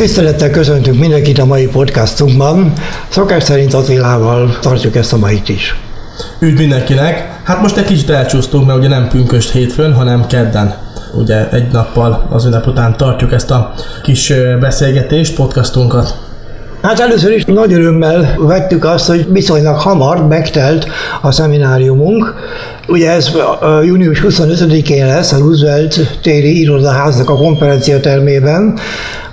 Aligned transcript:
Tisztelettel 0.00 0.50
köszöntünk 0.50 0.98
mindenkit 0.98 1.38
a 1.38 1.44
mai 1.44 1.66
podcastunkban. 1.66 2.72
Szokás 3.08 3.42
szerint 3.42 3.74
Attilával 3.74 4.58
tartjuk 4.60 4.96
ezt 4.96 5.12
a 5.12 5.16
mait 5.16 5.48
is. 5.48 5.76
Üdv 6.38 6.58
mindenkinek! 6.58 7.40
Hát 7.44 7.60
most 7.60 7.76
egy 7.76 7.84
kicsit 7.84 8.10
elcsúsztunk, 8.10 8.66
mert 8.66 8.78
ugye 8.78 8.88
nem 8.88 9.08
pünköst 9.08 9.50
hétfőn, 9.50 9.92
hanem 9.94 10.26
kedden. 10.26 10.74
Ugye 11.14 11.48
egy 11.48 11.72
nappal 11.72 12.26
az 12.30 12.44
ünnep 12.44 12.66
után 12.66 12.96
tartjuk 12.96 13.32
ezt 13.32 13.50
a 13.50 13.74
kis 14.02 14.32
beszélgetést, 14.60 15.34
podcastunkat. 15.34 16.14
Hát 16.82 17.00
először 17.00 17.32
is 17.32 17.44
nagy 17.44 17.72
örömmel 17.72 18.34
vettük 18.38 18.84
azt, 18.84 19.06
hogy 19.06 19.26
viszonylag 19.32 19.76
hamar 19.76 20.26
megtelt 20.26 20.86
a 21.22 21.32
szemináriumunk. 21.32 22.34
Ugye 22.88 23.10
ez 23.10 23.30
június 23.84 24.22
25-én 24.28 25.06
lesz 25.06 25.32
a 25.32 25.38
Roosevelt 25.38 26.18
téri 26.22 26.60
irodaháznak 26.60 27.30
a 27.30 27.36
konferencia 27.36 28.00
termében, 28.00 28.78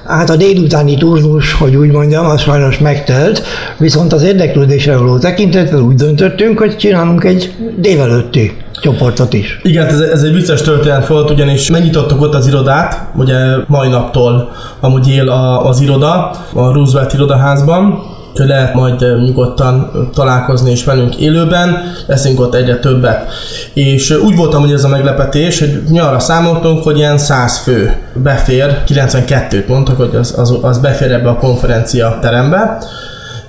Hát 0.08 0.30
a 0.30 0.36
délutáni 0.36 0.98
turnus, 0.98 1.54
hogy 1.54 1.76
úgy 1.76 1.92
mondjam, 1.92 2.26
az 2.26 2.42
sajnos 2.42 2.78
megtelt, 2.78 3.44
viszont 3.78 4.14
az 4.14 4.24
érdeklődésre 4.24 4.98
való 4.98 5.18
tekintetvel 5.18 5.80
úgy 5.80 5.96
döntöttünk, 5.96 6.60
hogy 6.60 6.78
csinálunk 6.78 7.24
egy 7.24 7.54
délelőtti 7.78 8.58
csoportot 8.82 9.34
is. 9.34 9.60
Igen, 9.64 9.88
ez, 9.88 10.00
ez 10.00 10.24
egy 10.24 10.34
vicces 10.34 10.62
történet 10.62 11.08
volt, 11.08 11.30
ugyanis 11.30 11.70
megnyitottuk 11.70 12.22
ott 12.22 12.34
az 12.34 12.48
irodát, 12.48 13.08
ugye 13.16 13.36
mai 13.68 13.90
naptól 13.90 14.52
amúgy 14.80 15.10
él 15.10 15.30
a, 15.30 15.68
az 15.68 15.82
iroda, 15.82 16.32
a 16.54 16.72
Roosevelt 16.74 17.14
irodaházban, 17.14 18.04
hogy 18.38 18.48
lehet 18.48 18.74
majd 18.74 19.24
nyugodtan 19.24 19.92
találkozni 20.14 20.72
és 20.72 20.84
velünk 20.84 21.16
élőben, 21.16 21.78
leszünk 22.06 22.40
ott 22.40 22.56
egyre 22.56 22.80
többet. 22.80 23.32
És 23.74 24.12
úgy 24.12 24.36
voltam, 24.36 24.62
hogy 24.62 24.72
ez 24.72 24.84
a 24.84 24.88
meglepetés, 24.88 25.60
hogy 25.60 25.82
mi 25.90 26.00
arra 26.00 26.20
számoltunk, 26.20 26.84
hogy 26.84 26.98
ilyen 26.98 27.18
100 27.18 27.58
fő 27.58 27.96
befér, 28.14 28.84
92-t 28.88 29.68
mondtak, 29.68 29.98
hogy 29.98 30.16
az, 30.16 30.34
az, 30.38 30.58
az 30.62 30.78
befér 30.78 31.12
ebbe 31.12 31.30
a 31.30 31.38
konferencia 31.38 32.18
terembe, 32.22 32.78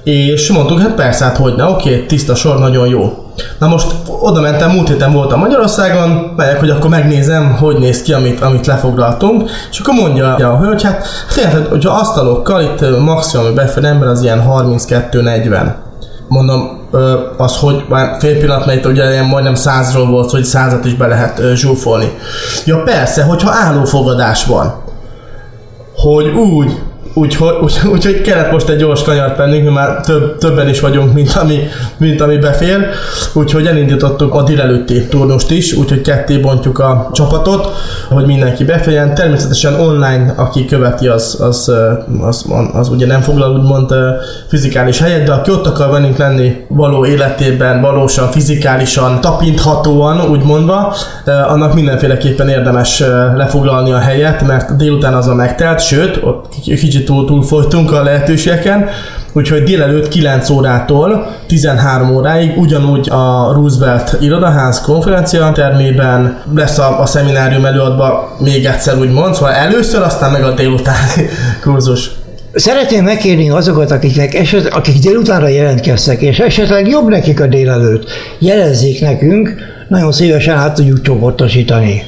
és 0.08 0.50
mondtuk, 0.50 0.80
hát 0.80 0.94
persze, 0.94 1.24
hát 1.24 1.36
hogy 1.36 1.54
ne, 1.56 1.64
oké, 1.64 2.04
tiszta 2.04 2.34
sor, 2.34 2.58
nagyon 2.58 2.88
jó. 2.88 3.12
Na 3.58 3.68
most 3.68 3.94
oda 4.20 4.40
mentem, 4.40 4.70
múlt 4.70 4.88
héten 4.88 5.12
voltam 5.12 5.40
Magyarországon, 5.40 6.32
megyek, 6.36 6.58
hogy 6.58 6.70
akkor 6.70 6.90
megnézem, 6.90 7.56
hogy 7.56 7.78
néz 7.78 8.02
ki, 8.02 8.12
amit, 8.12 8.40
amit 8.40 8.66
lefoglaltunk, 8.66 9.50
és 9.70 9.78
akkor 9.78 9.94
mondja 9.94 10.34
a 10.34 10.58
hölgy, 10.58 10.82
hát 10.82 11.06
tényleg, 11.34 11.66
hogyha 11.66 11.98
asztalokkal 11.98 12.62
itt 12.62 12.98
maximum 13.04 13.54
befér 13.54 13.84
ember 13.84 14.08
az 14.08 14.22
ilyen 14.22 14.44
32-40. 14.48 15.72
Mondom, 16.28 16.86
az, 17.36 17.56
hogy 17.56 17.84
már 17.88 18.16
fél 18.18 18.38
pillanat 18.38 18.66
mert 18.66 18.86
ugye 18.86 19.10
ilyen 19.10 19.24
majdnem 19.24 19.54
százról 19.54 20.06
volt, 20.06 20.30
hogy 20.30 20.44
százat 20.44 20.84
is 20.84 20.94
be 20.94 21.06
lehet 21.06 21.42
zsúfolni. 21.54 22.12
Ja 22.64 22.82
persze, 22.82 23.22
hogyha 23.22 23.50
állófogadás 23.50 24.46
van, 24.46 24.74
hogy 25.94 26.26
úgy, 26.26 26.78
Úgyhogy 27.14 27.56
úgy, 27.62 27.78
úgy, 27.92 28.06
úgy, 28.06 28.20
kellett 28.20 28.52
most 28.52 28.68
egy 28.68 28.78
gyors 28.78 29.02
kanyart 29.02 29.36
tennünk, 29.36 29.64
mert 29.64 29.74
már 29.74 30.00
több, 30.00 30.38
többen 30.38 30.68
is 30.68 30.80
vagyunk, 30.80 31.14
mint 31.14 31.32
ami, 31.32 31.58
mint 31.96 32.20
ami 32.20 32.36
befér. 32.36 32.86
Úgyhogy 33.32 33.66
elindítottuk 33.66 34.34
a 34.34 34.42
délelőtti 34.42 35.06
turnust 35.06 35.50
is, 35.50 35.72
úgyhogy 35.72 36.00
ketté 36.00 36.36
bontjuk 36.36 36.78
a 36.78 37.10
csapatot, 37.12 37.68
hogy 38.08 38.26
mindenki 38.26 38.64
beférjen. 38.64 39.14
Természetesen 39.14 39.74
online, 39.80 40.34
aki 40.36 40.64
követi, 40.64 41.06
az, 41.06 41.36
az, 41.40 41.72
az, 42.20 42.44
az, 42.48 42.68
az 42.72 42.88
ugye 42.88 43.06
nem 43.06 43.20
foglal 43.20 43.56
úgymond 43.56 43.94
fizikális 44.48 44.98
helyet, 44.98 45.24
de 45.24 45.32
aki 45.32 45.50
ott 45.50 45.66
akar 45.66 45.90
velünk 45.90 46.16
lenni 46.16 46.64
való 46.68 47.06
életében, 47.06 47.80
valósan, 47.80 48.30
fizikálisan, 48.30 49.20
tapinthatóan, 49.20 50.30
úgymondva, 50.30 50.94
annak 51.48 51.74
mindenféleképpen 51.74 52.48
érdemes 52.48 52.98
lefoglalni 53.34 53.92
a 53.92 53.98
helyet, 53.98 54.46
mert 54.46 54.76
délután 54.76 55.14
az 55.14 55.26
a 55.26 55.34
megtelt, 55.34 55.80
sőt, 55.80 56.20
ott 56.22 56.46
kicsit 56.64 56.97
túl, 57.04 57.26
túl 57.26 57.42
folytunk 57.42 57.92
a 57.92 58.02
lehetőségeken, 58.02 58.88
úgyhogy 59.32 59.62
délelőtt 59.62 60.08
9 60.08 60.50
órától 60.50 61.26
13 61.46 62.16
óráig 62.16 62.58
ugyanúgy 62.58 63.10
a 63.10 63.52
Roosevelt 63.52 64.16
irodaház 64.20 64.80
konferencia 64.80 65.52
termében 65.52 66.42
lesz 66.54 66.78
a, 66.78 67.00
a 67.00 67.06
szeminárium 67.06 67.64
előadva 67.64 68.36
még 68.38 68.64
egyszer 68.64 68.98
úgymond, 68.98 69.34
szóval 69.34 69.52
először, 69.52 70.02
aztán 70.02 70.30
meg 70.30 70.42
a 70.42 70.54
délutáni 70.54 71.28
kurzus. 71.62 72.10
Szeretném 72.54 73.04
megkérni 73.04 73.50
azokat, 73.50 73.90
akiknek 73.90 74.34
eset, 74.34 74.66
akik 74.66 74.98
délutánra 74.98 75.48
jelentkeztek, 75.48 76.20
és 76.20 76.38
esetleg 76.38 76.88
jobb 76.88 77.08
nekik 77.08 77.40
a 77.40 77.46
délelőtt, 77.46 78.10
jelezzék 78.38 79.00
nekünk, 79.00 79.54
nagyon 79.88 80.12
szívesen 80.12 80.56
át 80.56 80.74
tudjuk 80.74 81.02
csoportosítani. 81.02 82.02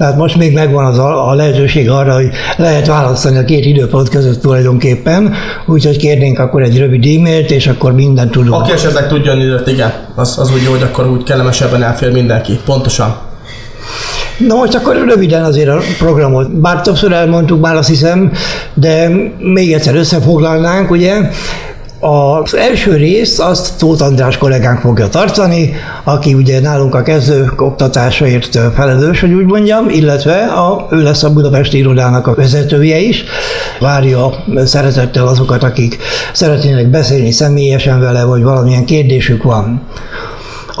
Tehát 0.00 0.16
most 0.16 0.36
még 0.36 0.52
megvan 0.52 0.84
az 0.84 0.98
a, 0.98 1.28
a 1.28 1.34
lehetőség 1.34 1.90
arra, 1.90 2.14
hogy 2.14 2.30
lehet 2.56 2.86
választani 2.86 3.38
a 3.38 3.44
két 3.44 3.64
időpont 3.64 4.08
között 4.08 4.40
tulajdonképpen, 4.40 5.34
úgyhogy 5.66 5.96
kérnénk 5.96 6.38
akkor 6.38 6.62
egy 6.62 6.78
rövid 6.78 7.04
e-mailt, 7.04 7.50
és 7.50 7.66
akkor 7.66 7.92
mindent 7.92 8.30
tudunk. 8.30 8.54
Aki 8.54 8.72
esetleg 8.72 9.08
tudja 9.08 9.34
időt, 9.34 9.66
igen, 9.66 9.92
az, 10.14 10.38
az 10.38 10.52
úgy 10.52 10.62
jó, 10.62 10.70
hogy 10.70 10.82
akkor 10.82 11.06
úgy 11.06 11.22
kellemesebben 11.22 11.82
elfér 11.82 12.12
mindenki. 12.12 12.60
Pontosan. 12.64 13.16
Na 14.38 14.54
most 14.54 14.74
akkor 14.74 15.04
röviden 15.06 15.44
azért 15.44 15.68
a 15.68 15.80
programot, 15.98 16.60
bár 16.60 16.80
többször 16.80 17.12
elmondtuk 17.12 17.60
már 17.60 17.76
azt 17.76 17.88
hiszem, 17.88 18.32
de 18.74 19.08
még 19.38 19.72
egyszer 19.72 19.94
összefoglalnánk, 19.94 20.90
ugye, 20.90 21.30
az 22.00 22.54
első 22.54 22.96
részt 22.96 23.40
azt 23.40 23.78
Tóth 23.78 24.02
András 24.02 24.38
kollégánk 24.38 24.80
fogja 24.80 25.08
tartani, 25.08 25.72
aki 26.04 26.34
ugye 26.34 26.60
nálunk 26.60 26.94
a 26.94 27.02
kezdő 27.02 27.52
oktatásért 27.56 28.58
felelős, 28.74 29.20
hogy 29.20 29.32
úgy 29.32 29.44
mondjam, 29.44 29.88
illetve 29.88 30.44
a, 30.44 30.86
ő 30.90 31.02
lesz 31.02 31.22
a 31.22 31.32
Budapesti 31.32 31.78
irodának 31.78 32.26
a 32.26 32.34
vezetője 32.34 32.98
is. 32.98 33.24
Várja 33.80 34.44
szeretettel 34.64 35.26
azokat, 35.26 35.62
akik 35.62 35.98
szeretnének 36.32 36.90
beszélni 36.90 37.30
személyesen 37.30 38.00
vele, 38.00 38.24
vagy 38.24 38.42
valamilyen 38.42 38.84
kérdésük 38.84 39.42
van. 39.42 39.82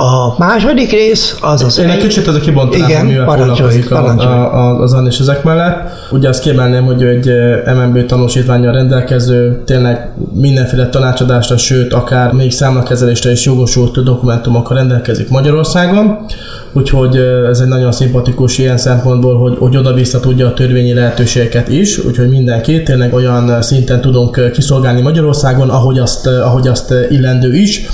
A 0.00 0.34
második 0.38 0.90
rész 0.90 1.36
az 1.40 1.62
az... 1.62 1.78
Én 1.78 1.88
egy 1.88 1.98
kicsit 1.98 2.26
az 2.26 2.34
a 2.34 2.40
kibontanám, 2.40 2.88
Igen, 2.88 3.00
amivel 3.00 3.26
foglalkozik 3.26 3.90
a, 3.90 4.14
a, 4.18 4.54
a, 4.54 4.80
az 4.80 4.96
és 5.08 5.18
ezek 5.18 5.42
mellett. 5.44 5.90
Ugye 6.10 6.28
azt 6.28 6.42
kiemelném, 6.42 6.84
hogy 6.84 7.02
egy 7.02 7.30
MNB 7.74 8.06
tanúsítványjal 8.06 8.72
rendelkező, 8.72 9.62
tényleg 9.64 10.12
mindenféle 10.32 10.88
tanácsadásra, 10.88 11.56
sőt, 11.56 11.92
akár 11.92 12.32
még 12.32 12.52
számlakezelésre 12.52 13.30
is 13.30 13.44
jogosult 13.44 14.02
dokumentumokkal 14.02 14.76
rendelkezik 14.76 15.28
Magyarországon. 15.28 16.18
Úgyhogy 16.72 17.16
ez 17.50 17.60
egy 17.60 17.68
nagyon 17.68 17.92
szimpatikus 17.92 18.58
ilyen 18.58 18.78
szempontból, 18.78 19.38
hogy, 19.38 19.56
hogy 19.58 19.76
oda-vissza 19.76 20.20
tudja 20.20 20.46
a 20.46 20.54
törvényi 20.54 20.92
lehetőségeket 20.92 21.68
is, 21.68 21.98
úgyhogy 21.98 22.28
mindenki 22.28 22.82
tényleg 22.82 23.14
olyan 23.14 23.62
szinten 23.62 24.00
tudunk 24.00 24.50
kiszolgálni 24.52 25.00
Magyarországon, 25.00 25.70
ahogy 25.70 25.98
azt, 25.98 26.26
ahogy 26.26 26.68
azt 26.68 26.94
illendő 27.10 27.54
is 27.54 27.86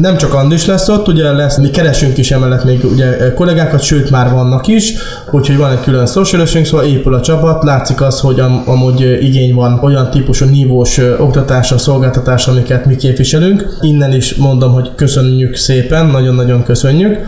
nem 0.00 0.16
csak 0.16 0.34
Andis 0.34 0.66
lesz 0.66 0.88
ott, 0.88 1.08
ugye 1.08 1.32
lesz, 1.32 1.58
mi 1.58 1.70
keresünk 1.70 2.18
is 2.18 2.30
emellett 2.30 2.64
még 2.64 2.84
ugye 2.84 3.32
kollégákat, 3.32 3.82
sőt 3.82 4.10
már 4.10 4.30
vannak 4.30 4.66
is, 4.66 4.92
úgyhogy 5.30 5.56
van 5.56 5.70
egy 5.70 5.80
külön 5.80 6.06
socialösünk, 6.06 6.66
szóval 6.66 6.86
épül 6.86 7.14
a 7.14 7.20
csapat, 7.20 7.64
látszik 7.64 8.00
az, 8.00 8.20
hogy 8.20 8.40
am- 8.40 8.62
amúgy 8.66 9.18
igény 9.20 9.54
van 9.54 9.80
olyan 9.82 10.10
típusú 10.10 10.44
nívós 10.44 10.98
oktatásra, 11.18 11.78
szolgáltatásra, 11.78 12.52
amiket 12.52 12.86
mi 12.86 12.96
képviselünk. 12.96 13.76
Innen 13.80 14.12
is 14.12 14.34
mondom, 14.34 14.72
hogy 14.72 14.90
köszönjük 14.94 15.56
szépen, 15.56 16.06
nagyon-nagyon 16.06 16.62
köszönjük. 16.62 17.18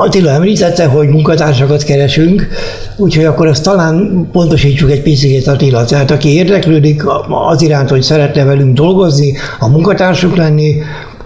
Attila 0.00 0.30
említette, 0.30 0.86
hogy 0.86 1.08
munkatársakat 1.08 1.82
keresünk, 1.82 2.48
úgyhogy 2.96 3.24
akkor 3.24 3.46
azt 3.46 3.62
talán 3.62 4.28
pontosítsuk 4.32 4.90
egy 4.90 5.02
picit 5.02 5.46
Attila. 5.46 5.84
Tehát 5.84 6.10
aki 6.10 6.34
érdeklődik 6.34 7.02
az 7.48 7.62
iránt, 7.62 7.90
hogy 7.90 8.02
szeretne 8.02 8.44
velünk 8.44 8.74
dolgozni, 8.74 9.36
a 9.58 9.68
munkatársuk 9.68 10.36
lenni, 10.36 10.76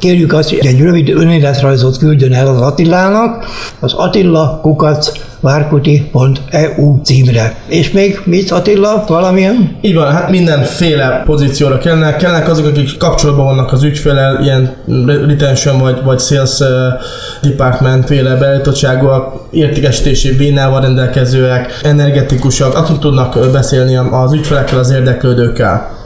Kérjük 0.02 0.32
azt, 0.32 0.48
hogy 0.48 0.66
egy 0.66 0.80
rövid 0.80 1.08
önéletrajzot 1.08 1.98
küldjön 1.98 2.32
el 2.32 2.46
az 2.46 2.60
Attilának, 2.60 3.44
az 3.80 3.92
Attila 3.92 4.58
kukac 4.62 5.12
várkuti.eu 5.40 7.00
címre. 7.02 7.56
És 7.66 7.90
még 7.90 8.20
mit 8.24 8.50
Attila? 8.50 9.04
Valamilyen? 9.08 9.76
Így 9.80 9.94
van, 9.94 10.12
hát 10.12 10.30
mindenféle 10.30 11.22
pozícióra 11.24 11.78
kellene. 11.78 12.16
Kellenek 12.16 12.48
azok, 12.48 12.66
akik 12.66 12.96
kapcsolatban 12.98 13.44
vannak 13.44 13.72
az 13.72 13.82
ügyfélel, 13.82 14.42
ilyen 14.42 14.76
retention 15.28 15.78
vagy, 15.78 16.02
vagy 16.04 16.20
sales 16.20 16.58
department 17.42 18.06
féle 18.06 18.34
beállítottságúak, 18.34 19.48
értékesítési 19.50 20.36
bénával 20.36 20.80
rendelkezőek, 20.80 21.80
energetikusak, 21.82 22.76
akik 22.76 22.98
tudnak 22.98 23.50
beszélni 23.52 23.96
az 23.96 24.32
ügyfelekkel, 24.32 24.78
az 24.78 24.90
érdeklődőkkel. 24.90 26.00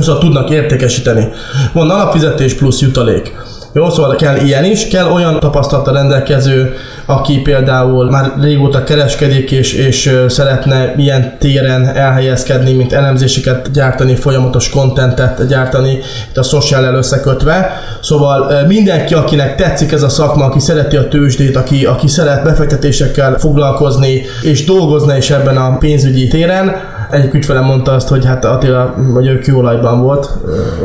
Szóval 0.00 0.18
tudnak 0.18 0.50
értékesíteni. 0.50 1.28
Van 1.72 1.90
alapfizetés 1.90 2.54
plusz 2.54 2.80
jutalék. 2.80 3.32
Jó, 3.72 3.90
szóval 3.90 4.16
kell 4.16 4.36
ilyen 4.36 4.64
is, 4.64 4.88
kell 4.88 5.10
olyan 5.10 5.40
tapasztalata 5.40 5.92
rendelkező, 5.92 6.74
aki 7.06 7.40
például 7.40 8.10
már 8.10 8.32
régóta 8.40 8.82
kereskedik, 8.82 9.50
és, 9.50 9.72
és 9.72 10.24
szeretne 10.28 10.94
ilyen 10.96 11.36
téren 11.38 11.86
elhelyezkedni, 11.96 12.72
mint 12.72 12.92
elemzéseket 12.92 13.70
gyártani, 13.70 14.14
folyamatos 14.14 14.70
kontentet 14.70 15.46
gyártani, 15.46 15.98
itt 16.30 16.36
a 16.36 16.42
social 16.42 16.94
összekötve. 16.94 17.80
Szóval 18.02 18.64
mindenki, 18.66 19.14
akinek 19.14 19.56
tetszik 19.56 19.92
ez 19.92 20.02
a 20.02 20.08
szakma, 20.08 20.44
aki 20.44 20.58
szereti 20.58 20.96
a 20.96 21.08
tőzsdét, 21.08 21.56
aki, 21.56 21.84
aki 21.84 22.08
szeret 22.08 22.44
befektetésekkel 22.44 23.38
foglalkozni, 23.38 24.22
és 24.42 24.64
dolgozni 24.64 25.16
is 25.16 25.30
ebben 25.30 25.56
a 25.56 25.78
pénzügyi 25.78 26.28
téren, 26.28 26.76
egyik 27.10 27.34
ügyfelem 27.34 27.64
mondta 27.64 27.92
azt, 27.92 28.08
hogy 28.08 28.24
hát 28.24 28.44
Attila, 28.44 28.94
vagy 28.96 29.26
ő 29.26 29.38
kőolajban 29.38 30.02
volt, 30.02 30.30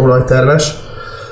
olajterves, 0.02 0.74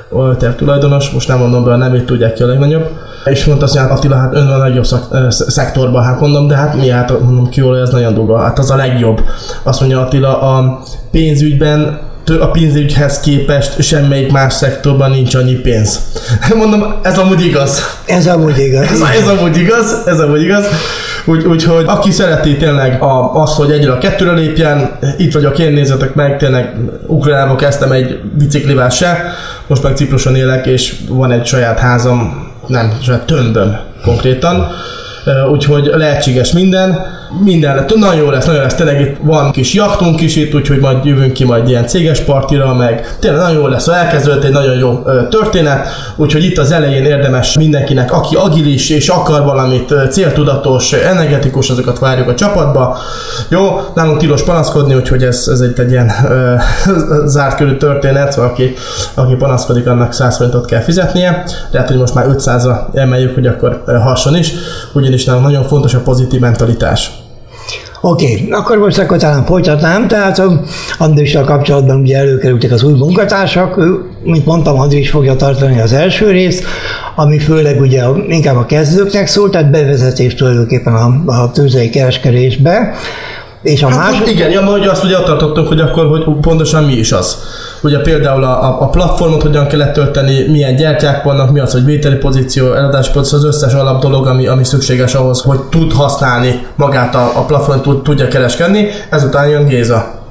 olajterv 0.10 0.56
tulajdonos, 0.56 1.10
most 1.10 1.28
nem 1.28 1.38
mondom 1.38 1.64
be 1.64 1.72
a 1.72 1.76
nevét, 1.76 2.06
tudják 2.06 2.34
ki 2.34 2.44
a 2.44 2.48
legnagyobb, 2.48 2.90
és 3.26 3.46
mondta 3.46 3.66
azt, 3.66 3.78
hogy 3.78 3.88
hát 3.88 3.98
Attila, 3.98 4.16
hát 4.16 4.36
ön 4.36 4.48
a 4.48 4.58
legjobb 4.58 4.86
szak, 4.86 5.26
szektorban, 5.30 6.04
hát 6.04 6.20
mondom, 6.20 6.48
de 6.48 6.56
hát 6.56 6.76
mi, 6.76 6.90
hát 6.90 7.20
mondom, 7.20 7.50
kőolaj, 7.50 7.82
ez 7.82 7.90
nagyon 7.90 8.14
duga, 8.14 8.38
hát 8.38 8.60
az 8.60 8.72
a 8.72 8.76
legjobb. 8.76 9.22
Azt 9.64 9.80
mondja 9.80 10.02
Attila, 10.02 10.42
a 10.42 10.82
pénzügyben 11.12 12.12
a 12.40 12.52
pénzügyhez 12.52 13.20
képest 13.20 13.82
semmelyik 13.82 14.32
más 14.32 14.54
szektorban 14.54 15.12
nincs 15.12 15.36
annyi 15.36 15.54
pénz. 15.54 16.00
Mondom, 16.56 16.96
ez 17.02 17.18
amúgy 17.18 17.46
igaz. 17.46 17.82
Ez 18.06 18.28
amúgy 18.28 18.58
igaz. 18.58 18.92
Ez, 18.92 19.02
ez 19.22 19.28
amúgy 19.28 19.58
igaz, 19.58 20.02
ez 20.06 20.20
amúgy 20.20 20.42
igaz. 20.42 20.66
Úgy, 21.26 21.46
úgyhogy 21.46 21.84
aki 21.88 22.12
szereti 22.12 22.58
tényleg 22.58 23.02
a, 23.02 23.42
azt, 23.42 23.56
hogy 23.56 23.72
egyre 23.72 23.92
a 23.92 23.98
kettőre 23.98 24.32
lépjen, 24.32 24.92
itt 25.18 25.34
vagyok 25.34 25.60
én, 25.60 25.72
nézzetek 25.74 26.14
meg, 26.14 26.38
tényleg 26.38 26.76
Ukrajnába 27.08 27.56
kezdtem 27.56 27.92
egy 27.92 28.20
biciklivel 28.38 28.90
se, 28.90 29.34
most 29.68 29.84
meg 29.84 29.96
Cipruson 29.96 30.36
élek, 30.36 30.66
és 30.66 30.96
van 31.10 31.32
egy 31.32 31.46
saját 31.46 31.80
házam, 31.80 32.52
nem, 32.68 32.98
saját 33.02 33.26
tömböm 33.26 33.78
konkrétan, 34.04 34.68
úgyhogy 35.52 35.92
lehetséges 35.96 36.52
minden 36.52 37.06
minden 37.40 37.76
lett, 37.76 37.96
nagyon 37.96 38.16
jó 38.16 38.30
lesz, 38.30 38.46
nagyon 38.46 38.62
lesz, 38.62 38.74
tényleg 38.74 39.02
itt 39.02 39.16
van 39.22 39.52
kis 39.52 39.74
jachtunk 39.74 40.22
is 40.22 40.36
itt, 40.36 40.56
úgyhogy 40.56 40.80
majd 40.80 41.06
jövünk 41.06 41.34
ki 41.34 41.44
majd 41.46 41.68
ilyen 41.68 41.88
céges 41.88 42.20
partira, 42.20 42.74
meg 42.74 43.18
tényleg 43.20 43.42
nagyon 43.42 43.62
jó 43.62 43.68
lesz, 43.68 43.88
elkezdődött 43.88 44.44
egy 44.44 44.52
nagyon 44.52 44.78
jó 44.78 45.02
történet, 45.30 45.88
úgyhogy 46.16 46.44
itt 46.44 46.58
az 46.58 46.72
elején 46.72 47.06
érdemes 47.06 47.58
mindenkinek, 47.58 48.14
aki 48.14 48.36
agilis 48.36 48.90
és 48.90 49.08
akar 49.08 49.44
valamit 49.44 49.94
céltudatos, 50.10 50.94
energetikus, 50.94 51.70
azokat 51.70 52.00
várjuk 52.00 52.28
a 52.28 52.36
csapatba. 52.36 52.98
Jó, 53.50 53.80
nálunk 53.96 54.18
tilos 54.18 54.44
panaszkodni, 54.44 54.96
úgyhogy 54.96 55.24
ez, 55.24 55.48
ez 55.52 55.60
egy, 55.60 55.80
egy 55.80 55.92
ilyen 55.92 56.12
ö, 56.30 56.56
zárt 57.26 57.56
körű 57.56 57.78
történet, 57.78 58.32
szóval 58.32 58.50
aki, 58.50 58.74
aki 59.14 59.36
panaszkodik, 59.36 59.88
annak 59.88 60.14
100 60.14 60.36
forintot 60.36 60.66
kell 60.66 60.82
fizetnie. 60.82 61.44
Lehet, 61.72 61.88
hogy 61.88 61.98
most 61.98 62.14
már 62.14 62.26
500-ra 62.30 62.78
emeljük, 62.94 63.34
hogy 63.34 63.48
akkor 63.48 63.84
hasson 64.04 64.36
is, 64.36 64.52
ugyanis 64.94 65.26
nálunk 65.26 65.46
nagyon 65.46 65.64
fontos 65.64 65.94
a 65.94 66.00
pozitív 66.00 66.40
mentalitás. 66.40 67.23
Oké, 68.06 68.34
okay, 68.34 68.52
akkor 68.52 68.78
most 68.78 69.00
akkor 69.00 69.18
talán 69.18 69.46
folytatnám, 69.46 70.08
tehát 70.08 70.42
Andrissal 70.98 71.44
kapcsolatban 71.44 72.00
ugye 72.00 72.18
előkerültek 72.18 72.72
az 72.72 72.84
új 72.84 72.94
munkatársak, 72.94 73.78
ő, 73.78 74.00
mint 74.24 74.46
mondtam, 74.46 74.80
Andris 74.80 75.10
fogja 75.10 75.36
tartani 75.36 75.80
az 75.80 75.94
első 75.94 76.32
részt, 76.32 76.64
ami 77.16 77.40
főleg 77.40 77.82
ugye 77.82 78.04
inkább 78.28 78.56
a 78.56 78.66
kezdőknek 78.66 79.28
szól, 79.28 79.50
tehát 79.50 79.72
bevezetés 79.72 80.36
tulajdonképpen 80.36 80.94
a, 80.94 81.32
a 81.32 81.52
tőzei 81.52 81.90
kereskedésbe. 81.90 82.94
És 83.62 83.84
a 83.84 83.90
hát, 83.90 83.98
másod... 84.12 84.28
Igen, 84.28 84.52
ja, 84.52 84.66
hogy 84.66 84.88
azt 84.88 85.04
ugye 85.04 85.18
ott 85.18 85.26
tartottunk, 85.26 85.68
hogy 85.68 85.80
akkor 85.80 86.08
hogy 86.08 86.24
pontosan 86.42 86.84
mi 86.84 86.94
is 86.94 87.12
az. 87.12 87.38
Ugye 87.84 88.00
például 88.00 88.44
a, 88.44 88.82
a 88.82 88.90
platformot 88.90 89.42
hogyan 89.42 89.68
kell 89.68 89.92
tölteni, 89.92 90.48
milyen 90.50 90.76
gyertyák 90.76 91.24
vannak, 91.24 91.52
mi 91.52 91.60
az, 91.60 91.72
hogy 91.72 91.86
vételi 91.86 92.16
pozíció, 92.16 92.74
eladási 92.74 93.12
pozíció, 93.12 93.38
az 93.38 93.46
összes 93.46 93.74
alap 93.74 94.02
dolog, 94.02 94.28
ami, 94.28 94.48
ami 94.48 94.64
szükséges 94.64 95.14
ahhoz, 95.14 95.42
hogy 95.42 95.60
tud 95.60 95.94
használni 95.94 96.66
magát 96.76 97.16
a, 97.16 97.32
a 97.36 97.46
platformot, 97.46 97.84
tud, 97.84 98.04
tudja 98.04 98.28
kereskedni. 98.28 98.88
Ezután 99.10 99.48
jön 99.48 99.66
Géza. 99.66 100.23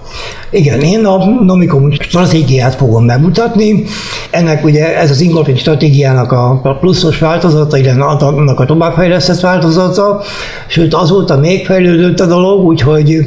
Igen, 0.55 0.81
én 0.81 1.05
a 1.05 1.25
Nomikom 1.25 1.91
stratégiát 1.91 2.75
fogom 2.75 3.07
bemutatni. 3.07 3.85
Ennek 4.31 4.65
ugye 4.65 4.99
ez 4.99 5.11
az 5.11 5.21
ingatlan 5.21 5.57
stratégiának 5.57 6.33
a 6.33 6.77
pluszos 6.81 7.19
változata, 7.19 7.77
illetve 7.77 8.05
annak 8.05 8.61
a 8.61 8.65
továbbfejlesztett 8.65 9.41
változata, 9.41 10.21
sőt 10.67 10.95
azóta 10.95 11.37
még 11.37 11.67
fejlődött 11.67 12.21
a 12.21 12.27
dolog, 12.27 12.65
úgyhogy 12.65 13.19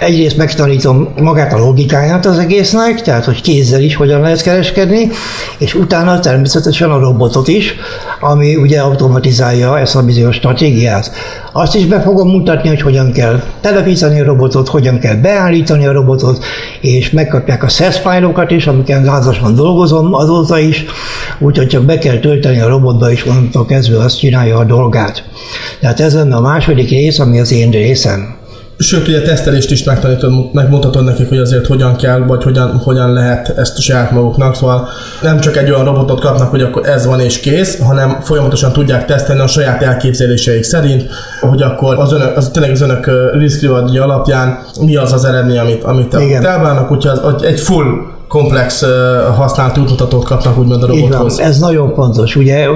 egyrészt 0.00 0.36
megtanítom 0.36 1.08
magát 1.20 1.52
a 1.52 1.58
logikáját 1.58 2.26
az 2.26 2.38
egésznek, 2.38 3.02
tehát 3.02 3.24
hogy 3.24 3.40
kézzel 3.40 3.80
is 3.80 3.94
hogyan 3.94 4.20
lehet 4.20 4.42
kereskedni, 4.42 5.10
és 5.58 5.74
utána 5.74 6.20
természetesen 6.20 6.90
a 6.90 6.98
robotot 6.98 7.48
is, 7.48 7.74
ami 8.20 8.56
ugye 8.56 8.80
automatizálja 8.80 9.78
ezt 9.78 9.96
a 9.96 10.04
bizonyos 10.04 10.36
stratégiát. 10.36 11.10
Azt 11.52 11.74
is 11.74 11.86
be 11.86 12.00
fogom 12.00 12.28
mutatni, 12.28 12.68
hogy 12.68 12.80
hogyan 12.80 13.12
kell 13.12 13.42
telepíteni 13.60 14.20
a 14.20 14.24
robotot, 14.24 14.68
hogyan 14.68 14.98
kell 14.98 15.14
beállítani 15.14 15.86
a 15.86 15.92
robotot, 15.92 16.44
és 16.80 17.10
megkapják 17.10 17.62
a 17.62 17.68
SES 17.68 17.98
fájlokat 17.98 18.50
is, 18.50 18.66
amiken 18.66 19.04
lázasan 19.04 19.54
dolgozom 19.54 20.14
azóta 20.14 20.58
is, 20.58 20.84
úgyhogy 21.38 21.66
csak 21.66 21.84
be 21.84 21.98
kell 21.98 22.18
tölteni 22.18 22.60
a 22.60 22.68
robotba, 22.68 23.10
és 23.10 23.26
onnantól 23.26 23.66
kezdve 23.66 23.98
azt 23.98 24.18
csinálja 24.18 24.56
a 24.56 24.64
dolgát. 24.64 25.24
Tehát 25.80 26.00
ez 26.00 26.14
lenne 26.14 26.36
a 26.36 26.40
második 26.40 26.88
rész, 26.88 27.18
ami 27.18 27.40
az 27.40 27.52
én 27.52 27.70
részem. 27.70 28.40
Sőt, 28.78 29.08
ugye 29.08 29.22
tesztelést 29.22 29.70
is 29.70 29.84
megtanítod, 29.84 30.32
megmutatod 30.52 31.04
nekik, 31.04 31.28
hogy 31.28 31.38
azért 31.38 31.66
hogyan 31.66 31.96
kell, 31.96 32.18
vagy 32.18 32.42
hogyan, 32.42 32.78
hogyan 32.78 33.12
lehet 33.12 33.58
ezt 33.58 33.78
a 33.78 33.80
saját 33.80 34.10
maguknak. 34.10 34.54
Szóval 34.54 34.88
nem 35.22 35.40
csak 35.40 35.56
egy 35.56 35.70
olyan 35.70 35.84
robotot 35.84 36.20
kapnak, 36.20 36.50
hogy 36.50 36.62
akkor 36.62 36.86
ez 36.86 37.06
van 37.06 37.20
és 37.20 37.40
kész, 37.40 37.78
hanem 37.78 38.20
folyamatosan 38.20 38.72
tudják 38.72 39.06
tesztelni 39.06 39.42
a 39.42 39.46
saját 39.46 39.82
elképzeléseik 39.82 40.62
szerint, 40.62 41.10
hogy 41.40 41.62
akkor 41.62 41.98
az, 41.98 42.12
önök, 42.12 42.36
az 42.36 42.50
tényleg 42.52 42.70
az 42.70 42.80
önök 42.80 43.10
risk 43.32 43.70
alapján 43.70 44.58
mi 44.80 44.96
az 44.96 45.12
az 45.12 45.24
eredmény, 45.24 45.58
amit, 45.58 45.84
amit 45.84 46.12
Igen. 46.12 46.46
elvárnak, 46.46 46.90
úgyhogy 46.90 47.18
az, 47.22 47.42
egy 47.42 47.60
full 47.60 47.84
komplex 48.28 48.84
használt 49.36 49.78
útmutatót 49.78 50.24
kapnak 50.24 50.58
úgymond 50.58 50.82
a 50.82 50.86
robothoz. 50.86 51.40
Ez 51.40 51.58
nagyon 51.58 51.94
fontos. 51.94 52.36
Ugye 52.36 52.66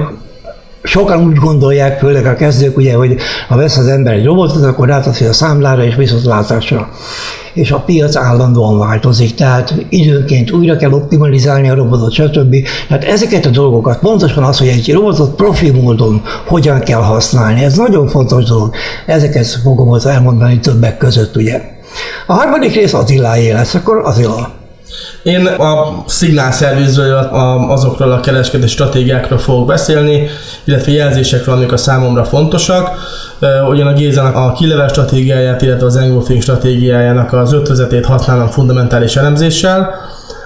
sokan 0.83 1.23
úgy 1.23 1.35
gondolják, 1.35 1.99
főleg 1.99 2.25
a 2.25 2.35
kezdők, 2.35 2.77
ugye, 2.77 2.95
hogy 2.95 3.15
ha 3.47 3.55
vesz 3.55 3.77
az 3.77 3.87
ember 3.87 4.13
egy 4.13 4.25
robotot, 4.25 4.63
akkor 4.63 4.87
ráteszi 4.87 5.25
a 5.25 5.33
számlára 5.33 5.83
és 5.83 5.95
viszontlátásra. 5.95 6.89
És 7.53 7.71
a 7.71 7.79
piac 7.79 8.15
állandóan 8.15 8.79
változik, 8.79 9.35
tehát 9.35 9.73
időnként 9.89 10.51
újra 10.51 10.77
kell 10.77 10.91
optimalizálni 10.91 11.69
a 11.69 11.75
robotot, 11.75 12.11
stb. 12.11 12.55
Tehát 12.87 13.03
ezeket 13.03 13.45
a 13.45 13.49
dolgokat, 13.49 13.99
pontosan 13.99 14.43
az, 14.43 14.57
hogy 14.57 14.67
egy 14.67 14.93
robotot 14.93 15.35
profi 15.35 15.69
módon 15.69 16.21
hogyan 16.47 16.79
kell 16.79 17.01
használni, 17.01 17.63
ez 17.63 17.77
nagyon 17.77 18.07
fontos 18.07 18.43
dolog. 18.43 18.75
Ezeket 19.05 19.47
fogom 19.47 19.87
ott 19.89 20.03
elmondani 20.05 20.59
többek 20.59 20.97
között, 20.97 21.35
ugye. 21.35 21.61
A 22.27 22.33
harmadik 22.33 22.73
rész 22.73 22.93
Attiláé 22.93 23.51
lesz, 23.51 23.73
akkor 23.73 24.01
Attila. 24.03 24.66
Én 25.23 25.45
a 25.45 26.03
szignálszervizről, 26.05 27.17
azokról 27.69 28.11
a 28.11 28.19
kereskedés 28.19 28.71
stratégiákról 28.71 29.39
fogok 29.39 29.67
beszélni, 29.67 30.27
illetve 30.63 30.91
jelzésekről, 30.91 31.55
amik 31.55 31.71
a 31.71 31.77
számomra 31.77 32.25
fontosak. 32.25 32.89
Ugyan 33.69 33.87
a 33.87 33.93
Gézának 33.93 34.35
a 34.35 34.51
kilevel 34.51 34.87
stratégiáját, 34.87 35.61
illetve 35.61 35.85
az 35.85 35.95
engulfing 35.95 36.41
stratégiájának 36.41 37.33
az 37.33 37.53
ötvezetét 37.53 38.05
használom 38.05 38.47
fundamentális 38.47 39.15
elemzéssel, 39.15 39.89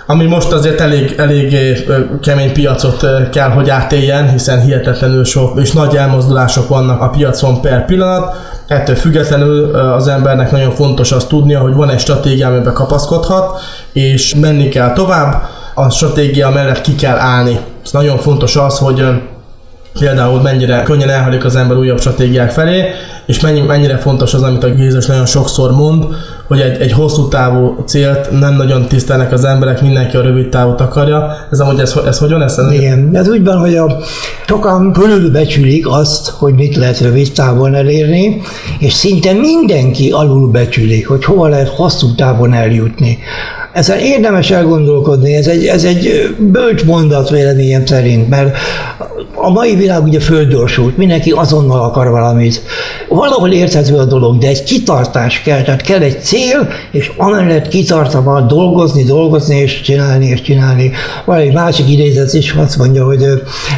ami 0.05 0.25
most 0.25 0.51
azért 0.51 0.81
elég, 0.81 1.13
elég 1.17 1.77
kemény 2.21 2.53
piacot 2.53 3.05
kell, 3.31 3.49
hogy 3.49 3.69
átéljen, 3.69 4.29
hiszen 4.29 4.61
hihetetlenül 4.61 5.23
sok 5.23 5.59
és 5.61 5.71
nagy 5.71 5.95
elmozdulások 5.95 6.67
vannak 6.67 7.01
a 7.01 7.09
piacon 7.09 7.61
per 7.61 7.85
pillanat. 7.85 8.35
Ettől 8.71 8.95
függetlenül 8.95 9.75
az 9.75 10.07
embernek 10.07 10.51
nagyon 10.51 10.71
fontos 10.71 11.11
azt 11.11 11.27
tudnia, 11.27 11.59
hogy 11.59 11.73
van 11.73 11.89
egy 11.89 11.99
stratégia, 11.99 12.47
amiben 12.47 12.73
kapaszkodhat, 12.73 13.59
és 13.93 14.35
menni 14.35 14.69
kell 14.69 14.93
tovább, 14.93 15.43
a 15.75 15.89
stratégia 15.89 16.49
mellett 16.49 16.81
ki 16.81 16.95
kell 16.95 17.17
állni. 17.17 17.59
Ez 17.83 17.91
nagyon 17.91 18.17
fontos 18.17 18.55
az, 18.55 18.77
hogy 18.77 19.03
például 19.99 20.41
mennyire 20.41 20.83
könnyen 20.83 21.09
elhalik 21.09 21.45
az 21.45 21.55
ember 21.55 21.77
újabb 21.77 21.99
stratégiák 21.99 22.51
felé, 22.51 22.83
és 23.25 23.39
mennyi, 23.39 23.61
mennyire 23.61 23.97
fontos 23.97 24.33
az, 24.33 24.41
amit 24.41 24.63
a 24.63 24.67
Jézus 24.67 25.05
nagyon 25.05 25.25
sokszor 25.25 25.71
mond, 25.71 26.05
hogy 26.47 26.59
egy, 26.59 26.81
egy 26.81 26.91
hosszú 26.91 27.27
távú 27.27 27.83
célt 27.85 28.39
nem 28.39 28.55
nagyon 28.55 28.85
tisztelnek 28.85 29.31
az 29.31 29.43
emberek, 29.43 29.81
mindenki 29.81 30.17
a 30.17 30.21
rövid 30.21 30.49
távot 30.49 30.81
akarja. 30.81 31.35
Ez 31.51 31.59
amúgy 31.59 31.79
ez, 31.79 31.95
ez 32.05 32.17
hogyan 32.17 32.39
lesz? 32.39 32.57
Igen, 32.71 33.09
ez 33.13 33.27
úgy 33.27 33.43
van, 33.43 33.57
hogy 33.57 33.75
a 33.75 33.97
sokan 34.47 34.93
fölülbecsülik 34.93 35.87
azt, 35.87 36.29
hogy 36.29 36.53
mit 36.53 36.75
lehet 36.75 36.99
rövid 36.99 37.31
távon 37.31 37.75
elérni, 37.75 38.41
és 38.79 38.93
szinte 38.93 39.33
mindenki 39.33 40.11
alulbecsülik, 40.11 41.07
hogy 41.07 41.25
hova 41.25 41.47
lehet 41.47 41.69
hosszú 41.69 42.15
távon 42.15 42.53
eljutni. 42.53 43.17
Ezen 43.73 43.99
érdemes 43.99 44.51
elgondolkodni, 44.51 45.35
ez 45.35 45.47
egy, 45.47 45.65
ez 45.65 45.83
egy 45.83 46.35
bölcs 46.39 46.83
mondat 46.85 47.29
véleményem 47.29 47.85
szerint, 47.85 48.29
mert 48.29 48.57
a 49.41 49.49
mai 49.49 49.75
világ 49.75 50.03
ugye 50.03 50.19
földgyorsult, 50.19 50.97
mindenki 50.97 51.31
azonnal 51.31 51.81
akar 51.81 52.09
valamit. 52.09 52.61
Valahol 53.09 53.51
érthető 53.51 53.95
a 53.95 54.05
dolog, 54.05 54.37
de 54.37 54.47
egy 54.47 54.63
kitartás 54.63 55.41
kell, 55.41 55.61
tehát 55.61 55.81
kell 55.81 56.01
egy 56.01 56.21
cél, 56.21 56.69
és 56.91 57.11
amellett 57.17 57.67
kitartva 57.67 58.41
dolgozni, 58.41 59.03
dolgozni, 59.03 59.55
és 59.55 59.81
csinálni, 59.81 60.25
és 60.25 60.41
csinálni. 60.41 60.91
Van 61.25 61.37
egy 61.37 61.53
másik 61.53 61.89
idézet 61.89 62.33
is, 62.33 62.53
azt 62.53 62.77
mondja, 62.77 63.05
hogy 63.05 63.25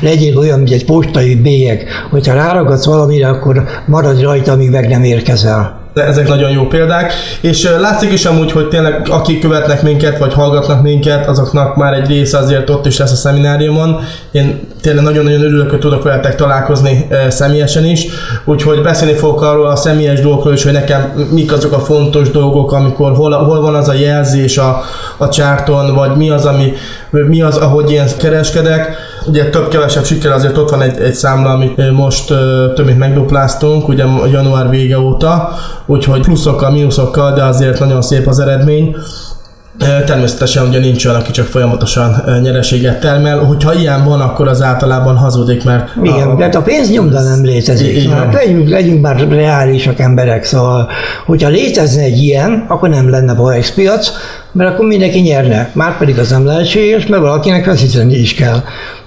legyél 0.01 0.37
olyan, 0.37 0.59
mint 0.59 0.71
egy 0.71 0.85
postai 0.85 1.35
bélyeg, 1.35 1.85
hogyha 2.11 2.33
ráragadsz 2.33 2.85
valamire, 2.85 3.27
akkor 3.27 3.63
maradj 3.85 4.21
rajta, 4.21 4.51
amíg 4.51 4.69
meg 4.69 4.87
nem 4.87 5.03
érkezel. 5.03 5.82
Ezek 5.93 6.27
nagyon 6.27 6.51
jó 6.51 6.67
példák, 6.67 7.13
és 7.41 7.69
látszik 7.79 8.11
is 8.11 8.25
amúgy, 8.25 8.51
hogy 8.51 8.67
tényleg 8.67 9.07
akik 9.09 9.41
követnek 9.41 9.81
minket, 9.81 10.17
vagy 10.17 10.33
hallgatnak 10.33 10.81
minket, 10.81 11.27
azoknak 11.27 11.75
már 11.75 11.93
egy 11.93 12.07
része 12.07 12.37
azért 12.37 12.69
ott 12.69 12.85
is 12.85 12.97
lesz 12.97 13.11
a 13.11 13.15
szemináriumon. 13.15 13.99
Én 14.31 14.59
tényleg 14.81 15.03
nagyon-nagyon 15.03 15.41
örülök, 15.41 15.69
hogy 15.69 15.79
tudok 15.79 16.03
veletek 16.03 16.35
találkozni 16.35 17.07
személyesen 17.29 17.85
is, 17.85 18.05
úgyhogy 18.45 18.81
beszélni 18.81 19.13
fogok 19.13 19.41
arról 19.41 19.67
a 19.67 19.75
személyes 19.75 20.21
dolgokról 20.21 20.53
is, 20.53 20.63
hogy 20.63 20.73
nekem 20.73 21.27
mik 21.31 21.51
azok 21.51 21.71
a 21.71 21.79
fontos 21.79 22.31
dolgok, 22.31 22.71
amikor 22.71 23.11
hol, 23.15 23.31
hol 23.31 23.61
van 23.61 23.75
az 23.75 23.87
a 23.87 23.93
jelzés 23.93 24.57
a, 24.57 24.81
a 25.17 25.29
csárton, 25.29 25.95
vagy 25.95 26.15
mi 26.15 26.29
az, 26.29 26.45
ami, 26.45 26.73
mi 27.09 27.41
az, 27.41 27.57
ahogy 27.57 27.91
én 27.91 28.05
kereskedek 28.17 28.97
Ugye 29.27 29.49
több-kevesebb 29.49 30.05
siker 30.05 30.31
azért 30.31 30.57
ott 30.57 30.69
van 30.69 30.81
egy, 30.81 30.99
egy 30.99 31.13
számla, 31.13 31.49
amit 31.49 31.91
most 31.91 32.27
több 32.75 32.85
mint 32.85 32.97
megdupláztunk, 32.97 33.87
ugye 33.87 34.03
január 34.31 34.69
vége 34.69 34.99
óta, 34.99 35.51
úgyhogy 35.85 36.21
pluszokkal, 36.21 36.71
mínuszokkal, 36.71 37.33
de 37.33 37.43
azért 37.43 37.79
nagyon 37.79 38.01
szép 38.01 38.27
az 38.27 38.39
eredmény. 38.39 38.95
Természetesen 40.05 40.67
ugye 40.67 40.79
nincs 40.79 41.05
olyan, 41.05 41.19
aki 41.19 41.31
csak 41.31 41.45
folyamatosan 41.45 42.23
nyereséget 42.41 42.99
termel. 42.99 43.39
Hogyha 43.39 43.73
ilyen 43.73 44.03
van, 44.03 44.21
akkor 44.21 44.47
az 44.47 44.61
általában 44.61 45.15
hazudik, 45.15 45.63
mert... 45.63 45.89
Igen, 46.03 46.27
a, 46.27 46.35
tehát 46.35 46.55
a 46.55 46.61
pénznyomda 46.61 47.21
nem 47.21 47.43
létezik. 47.43 48.09
Hát 48.09 48.33
legyünk, 48.33 48.69
legyünk 48.69 49.01
már 49.01 49.27
reálisak 49.29 49.99
emberek, 49.99 50.43
szóval 50.43 50.89
hogyha 51.25 51.49
létezne 51.49 52.01
egy 52.01 52.17
ilyen, 52.17 52.65
akkor 52.67 52.89
nem 52.89 53.09
lenne 53.09 53.33
Borex 53.33 53.71
piac, 53.71 54.11
mert 54.51 54.73
akkor 54.73 54.85
mindenki 54.85 55.19
nyerne. 55.19 55.69
Márpedig 55.73 56.19
az 56.19 56.29
nem 56.29 56.45
lehetséges, 56.45 57.07
mert 57.07 57.21
valakinek 57.21 57.65
veszíteni 57.65 58.15
is 58.15 58.33
kell. 58.33 58.63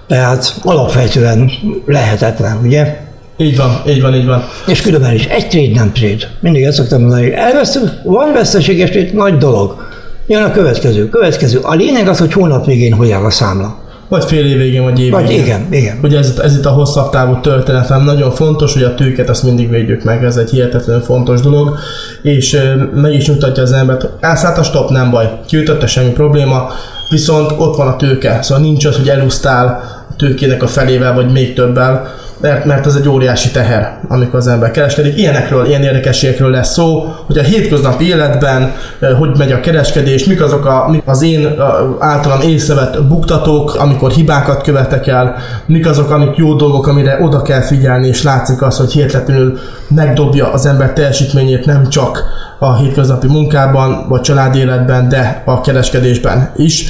Tehát 0.07 0.55
alapvetően 0.63 1.51
lehetetlen, 1.87 2.59
ugye? 2.63 2.97
Így 3.37 3.57
van, 3.57 3.83
így 3.89 4.03
van, 4.03 4.15
így 4.15 4.27
van. 4.27 4.45
És 4.67 4.83
különben 4.83 5.15
is 5.15 5.25
egy 5.25 5.49
trade 5.49 5.75
nem 5.75 5.93
trade. 5.93 6.31
Mindig 6.41 6.63
ezt 6.63 6.77
szoktam 6.77 7.01
mondani, 7.01 7.33
hogy 7.33 7.91
van 8.05 8.33
veszteséges 8.33 8.91
trade, 8.91 9.11
nagy 9.13 9.37
dolog. 9.37 9.85
Jön 10.27 10.43
a 10.43 10.51
következő, 10.51 11.09
következő. 11.09 11.59
A 11.63 11.75
lényeg 11.75 12.09
az, 12.09 12.19
hogy 12.19 12.33
hónap 12.33 12.67
végén 12.67 12.93
hogy 12.93 13.11
áll 13.11 13.25
a 13.25 13.31
számla. 13.31 13.85
Vagy 14.09 14.25
fél 14.25 14.47
év 14.47 14.57
végén, 14.57 14.83
vagy 14.83 15.01
év 15.01 15.11
Vagy 15.11 15.31
igen, 15.31 15.67
igen. 15.71 15.99
Ugye 16.03 16.19
ez, 16.19 16.39
ez 16.43 16.57
itt 16.57 16.65
a 16.67 16.71
hosszabb 16.71 17.11
távú 17.11 17.41
történetem. 17.41 18.05
Nagyon 18.05 18.31
fontos, 18.31 18.73
hogy 18.73 18.83
a 18.83 18.95
tőket 18.95 19.29
azt 19.29 19.43
mindig 19.43 19.71
védjük 19.71 20.05
meg, 20.05 20.25
ez 20.25 20.37
egy 20.37 20.51
hihetetlen 20.51 21.01
fontos 21.01 21.41
dolog, 21.41 21.79
és 22.23 22.61
meg 22.95 23.15
is 23.15 23.29
mutatja 23.29 23.63
az 23.63 23.73
embert, 23.73 24.09
elszállt 24.21 24.59
a 24.59 24.63
stop, 24.63 24.91
nem 24.91 25.11
baj, 25.11 25.41
kiütötte 25.47 25.87
semmi 25.87 26.11
probléma, 26.11 26.69
viszont 27.11 27.53
ott 27.57 27.77
van 27.77 27.89
a 27.89 27.97
tőke, 27.97 28.39
szóval 28.43 28.65
nincs 28.65 28.85
az, 28.85 28.97
hogy 28.97 29.09
elúsztál 29.09 29.81
tőkének 30.17 30.63
a 30.63 30.67
felével, 30.67 31.15
vagy 31.15 31.33
még 31.33 31.55
többel, 31.55 32.15
mert, 32.41 32.65
mert 32.65 32.87
ez 32.87 32.95
egy 32.95 33.09
óriási 33.09 33.51
teher, 33.51 33.99
amikor 34.09 34.39
az 34.39 34.47
ember 34.47 34.71
kereskedik. 34.71 35.19
Ilyenekről, 35.19 35.67
ilyen 35.67 35.83
érdekességekről 35.83 36.51
lesz 36.51 36.73
szó, 36.73 37.05
hogy 37.27 37.39
a 37.39 37.43
hétköznapi 37.43 38.09
életben 38.09 38.75
hogy 39.19 39.31
megy 39.39 39.53
a 39.53 39.61
kereskedés, 39.61 40.25
mik 40.25 40.43
azok 40.43 40.67
a, 40.67 40.91
az 41.05 41.23
én 41.23 41.61
általam 41.99 42.41
észrevett 42.41 43.03
buktatók, 43.03 43.75
amikor 43.75 44.11
hibákat 44.11 44.63
követek 44.63 45.07
el, 45.07 45.37
mik 45.67 45.87
azok, 45.87 46.11
amik 46.11 46.37
jó 46.37 46.55
dolgok, 46.55 46.87
amire 46.87 47.19
oda 47.23 47.43
kell 47.43 47.61
figyelni, 47.61 48.09
és 48.09 48.23
látszik 48.23 48.63
az, 48.63 48.77
hogy 48.77 48.93
hihetetlenül 48.93 49.59
megdobja 49.89 50.53
az 50.53 50.67
ember 50.67 50.93
teljesítményét 50.93 51.65
nem 51.65 51.89
csak 51.89 52.23
a 52.59 52.77
hétköznapi 52.77 53.27
munkában, 53.27 54.09
vagy 54.09 54.21
családi 54.21 54.59
életben, 54.59 55.09
de 55.09 55.43
a 55.45 55.61
kereskedésben 55.61 56.53
is. 56.57 56.87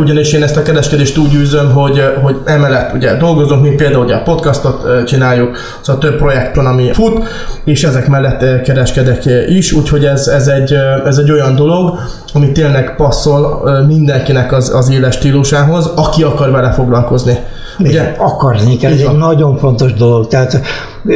Ugyanis 0.00 0.32
én 0.32 0.42
ezt 0.42 0.56
a 0.56 0.62
kereskedést 0.62 1.18
úgy 1.18 1.34
űzöm, 1.34 1.72
hogy, 1.72 2.02
hogy 2.22 2.36
emellett 2.44 2.94
ugye 2.94 3.16
dolgozunk, 3.16 3.62
mint 3.62 3.76
például 3.76 4.04
ugye 4.04 4.14
a 4.14 4.22
podcastot 4.22 5.06
csináljuk, 5.06 5.56
szóval 5.80 6.02
több 6.02 6.16
projekt 6.16 6.56
van, 6.56 6.66
ami 6.66 6.92
fut, 6.92 7.22
és 7.64 7.84
ezek 7.84 8.08
mellett 8.08 8.62
kereskedek 8.62 9.22
is, 9.48 9.72
úgyhogy 9.72 10.04
ez, 10.04 10.26
ez, 10.26 10.46
egy, 10.46 10.76
ez 11.04 11.18
egy 11.18 11.30
olyan 11.30 11.54
dolog, 11.54 11.98
ami 12.32 12.52
tényleg 12.52 12.96
passzol 12.96 13.70
mindenkinek 13.86 14.52
az, 14.52 14.74
az 14.74 14.90
éles 14.90 15.14
stílusához, 15.14 15.86
aki 15.86 16.22
akar 16.22 16.50
vele 16.50 16.72
foglalkozni. 16.72 17.38
Ugye? 17.78 18.14
Akarni 18.18 18.76
kell, 18.76 18.92
ez 18.92 19.00
egy 19.00 19.16
nagyon 19.16 19.56
fontos 19.56 19.92
dolog. 19.92 20.28
Tehát 20.28 20.60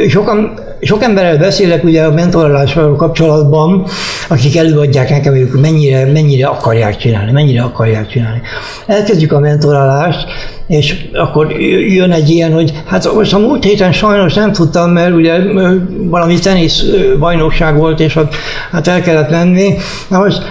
sokan, 0.07 0.59
sok 0.81 1.03
emberrel 1.03 1.37
beszélek 1.37 1.83
ugye 1.83 2.03
a 2.03 2.11
mentorálással 2.11 2.95
kapcsolatban, 2.95 3.85
akik 4.29 4.57
előadják 4.57 5.09
nekem, 5.09 5.33
hogy 5.33 5.61
mennyire, 5.61 6.11
mennyire 6.11 6.47
akarják 6.47 6.97
csinálni, 6.97 7.31
mennyire 7.31 7.61
akarják 7.61 8.07
csinálni. 8.07 8.41
Elkezdjük 8.85 9.31
a 9.31 9.39
mentorálást, 9.39 10.27
és 10.67 11.05
akkor 11.13 11.51
jön 11.89 12.11
egy 12.11 12.29
ilyen, 12.29 12.53
hogy 12.53 12.83
hát 12.85 13.13
most 13.13 13.33
a 13.33 13.37
múlt 13.37 13.63
héten 13.63 13.91
sajnos 13.91 14.33
nem 14.33 14.51
tudtam, 14.51 14.91
mert 14.91 15.13
ugye 15.13 15.39
valami 16.09 16.39
tenisz 16.39 16.83
bajnokság 17.19 17.77
volt, 17.77 17.99
és 17.99 18.19
hát 18.71 18.87
el 18.87 19.01
kellett 19.01 19.29
menni. 19.29 19.77
Na 20.07 20.19
most 20.19 20.41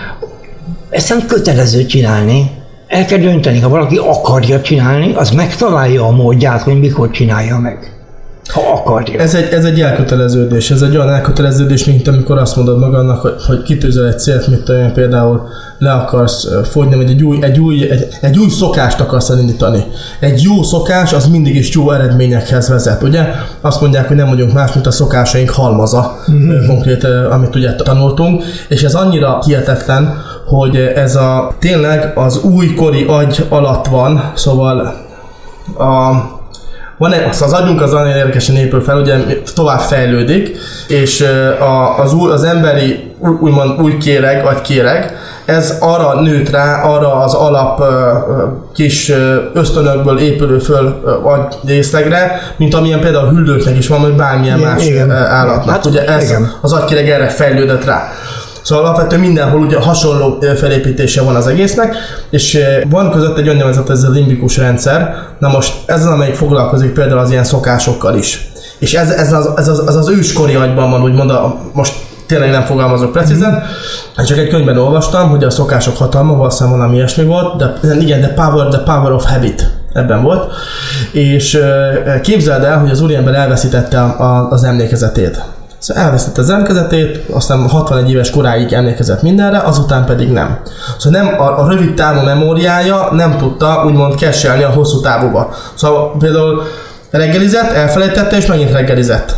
ezt 0.90 1.08
nem 1.08 1.26
kötelező 1.26 1.86
csinálni, 1.86 2.50
el 2.90 3.04
kell 3.04 3.18
dönteni, 3.18 3.60
ha 3.60 3.68
valaki 3.68 3.96
akarja 3.96 4.60
csinálni, 4.60 5.14
az 5.14 5.30
megtalálja 5.30 6.06
a 6.06 6.10
módját, 6.10 6.62
hogy 6.62 6.78
mikor 6.78 7.10
csinálja 7.10 7.58
meg. 7.58 7.99
Ha 8.52 8.72
akarja. 8.72 9.20
Ez 9.20 9.34
egy, 9.34 9.52
ez 9.52 9.64
egy 9.64 9.80
elköteleződés, 9.80 10.70
ez 10.70 10.82
egy 10.82 10.96
olyan 10.96 11.10
elköteleződés, 11.10 11.84
mint 11.84 12.08
amikor 12.08 12.38
azt 12.38 12.56
mondod 12.56 12.78
magadnak, 12.78 13.20
hogy, 13.20 13.34
hogy 13.46 13.62
kitűzel 13.62 14.06
egy 14.06 14.18
célt, 14.18 14.48
mint 14.48 14.68
olyan 14.68 14.92
például 14.92 15.48
le 15.78 15.92
akarsz 15.92 16.48
fogyni, 16.64 16.96
vagy 16.96 17.10
egy 17.10 17.22
új, 17.22 17.38
egy, 17.42 17.58
új, 17.58 17.90
egy, 17.90 18.08
egy 18.20 18.38
új 18.38 18.48
szokást 18.48 19.00
akarsz 19.00 19.30
elindítani. 19.30 19.84
Egy 20.20 20.42
jó 20.42 20.62
szokás 20.62 21.12
az 21.12 21.26
mindig 21.26 21.54
is 21.54 21.74
jó 21.74 21.90
eredményekhez 21.90 22.68
vezet, 22.68 23.02
ugye? 23.02 23.26
Azt 23.60 23.80
mondják, 23.80 24.08
hogy 24.08 24.16
nem 24.16 24.28
vagyunk 24.28 24.52
más, 24.52 24.72
mint 24.72 24.86
a 24.86 24.90
szokásaink 24.90 25.50
halmaza, 25.50 26.16
mm-hmm. 26.30 26.66
konkrét, 26.66 27.04
amit 27.30 27.54
ugye 27.54 27.74
tanultunk, 27.74 28.44
és 28.68 28.82
ez 28.82 28.94
annyira 28.94 29.42
hihetetlen, 29.44 30.22
hogy 30.46 30.76
ez 30.76 31.16
a 31.16 31.54
tényleg 31.58 32.12
az 32.14 32.42
újkori 32.42 33.04
agy 33.04 33.46
alatt 33.48 33.86
van, 33.86 34.32
szóval 34.34 34.94
a, 35.78 36.38
van 37.00 37.12
egy, 37.12 37.26
az 37.28 37.52
agyunk 37.52 37.82
az 37.82 37.90
nagyon 37.90 38.16
érdekesen 38.16 38.56
épül 38.56 38.82
fel, 38.82 39.00
ugye 39.00 39.16
tovább 39.54 39.80
fejlődik, 39.80 40.56
és 40.88 41.20
a, 41.60 41.98
az, 41.98 42.12
új, 42.12 42.30
az 42.30 42.44
emberi 42.44 43.14
úgymond 43.40 43.80
új 43.80 43.96
kéreg, 43.96 44.46
agykéreg, 44.46 45.16
ez 45.44 45.76
arra 45.80 46.20
nőtt 46.20 46.50
rá, 46.50 46.82
arra 46.82 47.14
az 47.14 47.34
alap 47.34 47.82
kis 48.74 49.12
ösztönökből 49.52 50.18
épülő 50.18 50.58
föl 50.58 51.02
részlegre, 51.66 52.40
mint 52.56 52.74
amilyen 52.74 53.00
például 53.00 53.26
a 53.26 53.30
hüllőknek 53.30 53.78
is 53.78 53.88
van, 53.88 54.00
vagy 54.00 54.14
bármilyen 54.14 54.58
igen, 54.58 54.70
más 54.70 54.86
igen. 54.86 55.10
állatnak. 55.10 55.74
Hát, 55.74 55.86
ugye 55.86 56.04
ez, 56.04 56.28
igen. 56.28 56.52
az 56.60 56.72
agykéreg 56.72 57.08
erre 57.08 57.28
fejlődött 57.28 57.84
rá. 57.84 58.08
Szóval 58.62 58.84
alapvetően 58.84 59.20
mindenhol 59.20 59.60
ugye 59.60 59.78
hasonló 59.80 60.38
felépítése 60.56 61.22
van 61.22 61.34
az 61.34 61.46
egésznek, 61.46 61.94
és 62.30 62.58
van 62.90 63.10
között 63.10 63.38
egy 63.38 63.48
úgynevezett 63.48 63.88
ez 63.88 64.02
a 64.02 64.10
limbikus 64.10 64.56
rendszer, 64.56 65.14
na 65.38 65.48
most 65.48 65.74
ez 65.86 66.00
az, 66.00 66.12
amelyik 66.12 66.34
foglalkozik 66.34 66.92
például 66.92 67.18
az 67.18 67.30
ilyen 67.30 67.44
szokásokkal 67.44 68.16
is. 68.16 68.50
És 68.78 68.94
ez, 68.94 69.10
ez, 69.10 69.32
az, 69.32 69.50
ez, 69.56 69.68
az, 69.68 69.88
ez 69.88 69.94
az 69.94 70.08
őskori 70.08 70.54
agyban 70.54 70.90
van, 70.90 71.02
úgymond 71.02 71.30
a, 71.30 71.60
most 71.72 71.92
tényleg 72.26 72.50
nem 72.50 72.62
fogalmazok 72.64 73.12
precízen, 73.12 73.50
mm-hmm. 73.50 74.24
csak 74.24 74.38
egy 74.38 74.48
könyvben 74.48 74.78
olvastam, 74.78 75.28
hogy 75.28 75.44
a 75.44 75.50
szokások 75.50 75.96
hatalma, 75.96 76.36
valószínűleg 76.36 76.78
valami 76.78 76.96
ilyesmi 76.96 77.24
volt, 77.24 77.56
de 77.56 77.96
igen, 78.00 78.20
the 78.20 78.32
power, 78.32 78.66
the 78.66 78.82
power 78.82 79.12
of 79.12 79.24
habit 79.24 79.70
ebben 79.92 80.22
volt, 80.22 80.52
és 81.12 81.58
képzeld 82.22 82.64
el, 82.64 82.78
hogy 82.78 82.90
az 82.90 83.00
úriember 83.00 83.34
elveszítette 83.34 84.02
a, 84.02 84.20
a, 84.20 84.50
az 84.50 84.64
emlékezetét. 84.64 85.42
Szóval 85.80 86.02
elvesztette 86.02 86.40
az 86.40 86.50
emlékezetét, 86.50 87.28
aztán 87.30 87.68
61 87.68 88.10
éves 88.10 88.30
koráig 88.30 88.72
emlékezett 88.72 89.22
mindenre, 89.22 89.58
azután 89.58 90.04
pedig 90.04 90.30
nem. 90.30 90.58
Szóval 90.98 91.22
nem, 91.22 91.40
a, 91.40 91.62
a 91.64 91.68
rövid 91.68 91.94
távú 91.94 92.20
memóriája 92.20 93.08
nem 93.12 93.36
tudta 93.38 93.82
úgymond 93.86 94.14
keselni 94.14 94.62
a 94.62 94.68
hosszú 94.68 95.00
távúba. 95.00 95.54
Szóval 95.74 96.16
például 96.18 96.62
reggelizett, 97.10 97.70
elfelejtette, 97.70 98.36
és 98.36 98.46
megint 98.46 98.72
reggelizett. 98.72 99.36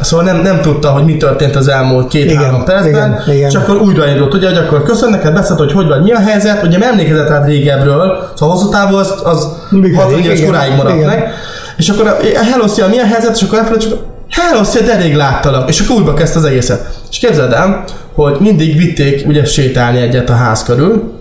Szóval 0.00 0.24
nem, 0.24 0.36
nem 0.36 0.60
tudta, 0.60 0.90
hogy 0.90 1.04
mi 1.04 1.16
történt 1.16 1.56
az 1.56 1.68
elmúlt 1.68 2.08
két-három 2.08 2.64
percben, 2.64 3.10
igen, 3.10 3.36
igen. 3.36 3.48
és 3.48 3.54
akkor 3.54 3.76
újraindult, 3.76 4.34
ugye, 4.34 4.48
hogy 4.48 4.58
akkor 4.58 4.82
köszön 4.82 5.10
neked, 5.10 5.32
beszélt, 5.32 5.58
hogy 5.58 5.72
hogy 5.72 5.86
vagy, 5.86 6.02
mi 6.02 6.12
a 6.12 6.18
helyzet, 6.18 6.62
ugye 6.62 6.78
emlékezett 6.78 7.30
át 7.30 7.46
régebről, 7.46 8.30
szóval 8.34 8.56
hosszú 8.56 8.68
távú 8.68 8.96
az, 8.96 9.14
az 9.24 9.48
60 9.96 10.20
éves 10.20 10.44
koráig 10.44 10.76
maradt 10.76 10.94
igen. 10.94 11.08
meg, 11.08 11.32
és 11.76 11.88
akkor 11.88 12.16
hello, 12.50 12.68
szia, 12.68 12.88
mi 12.88 12.98
a 12.98 13.06
helyzet, 13.06 13.36
és 13.36 13.42
akkor 13.42 13.58
elfelejt, 13.58 13.82
Hello, 13.84 14.15
de 14.84 14.96
rég 14.96 15.14
láttalak. 15.14 15.68
És 15.68 15.80
akkor 15.80 15.96
újra 15.96 16.14
kezdte 16.14 16.38
az 16.38 16.44
egészet. 16.44 17.00
És 17.10 17.18
képzeld 17.18 17.52
el, 17.52 17.84
hogy 18.12 18.36
mindig 18.40 18.76
vitték 18.76 19.26
ugye 19.26 19.44
sétálni 19.44 19.98
egyet 19.98 20.30
a 20.30 20.34
ház 20.34 20.62
körül, 20.62 21.12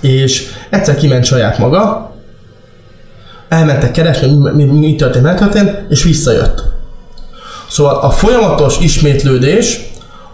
és 0.00 0.46
egyszer 0.70 0.96
kiment 0.96 1.24
saját 1.24 1.58
maga, 1.58 2.14
elmentek 3.48 3.90
keresni, 3.90 4.30
mi, 4.30 4.64
mi, 4.64 4.78
mi 4.78 4.94
történt, 4.94 5.24
mi 5.24 5.34
történt, 5.34 5.84
és 5.88 6.02
visszajött. 6.02 6.62
Szóval 7.68 7.94
a 7.94 8.10
folyamatos 8.10 8.78
ismétlődés 8.80 9.80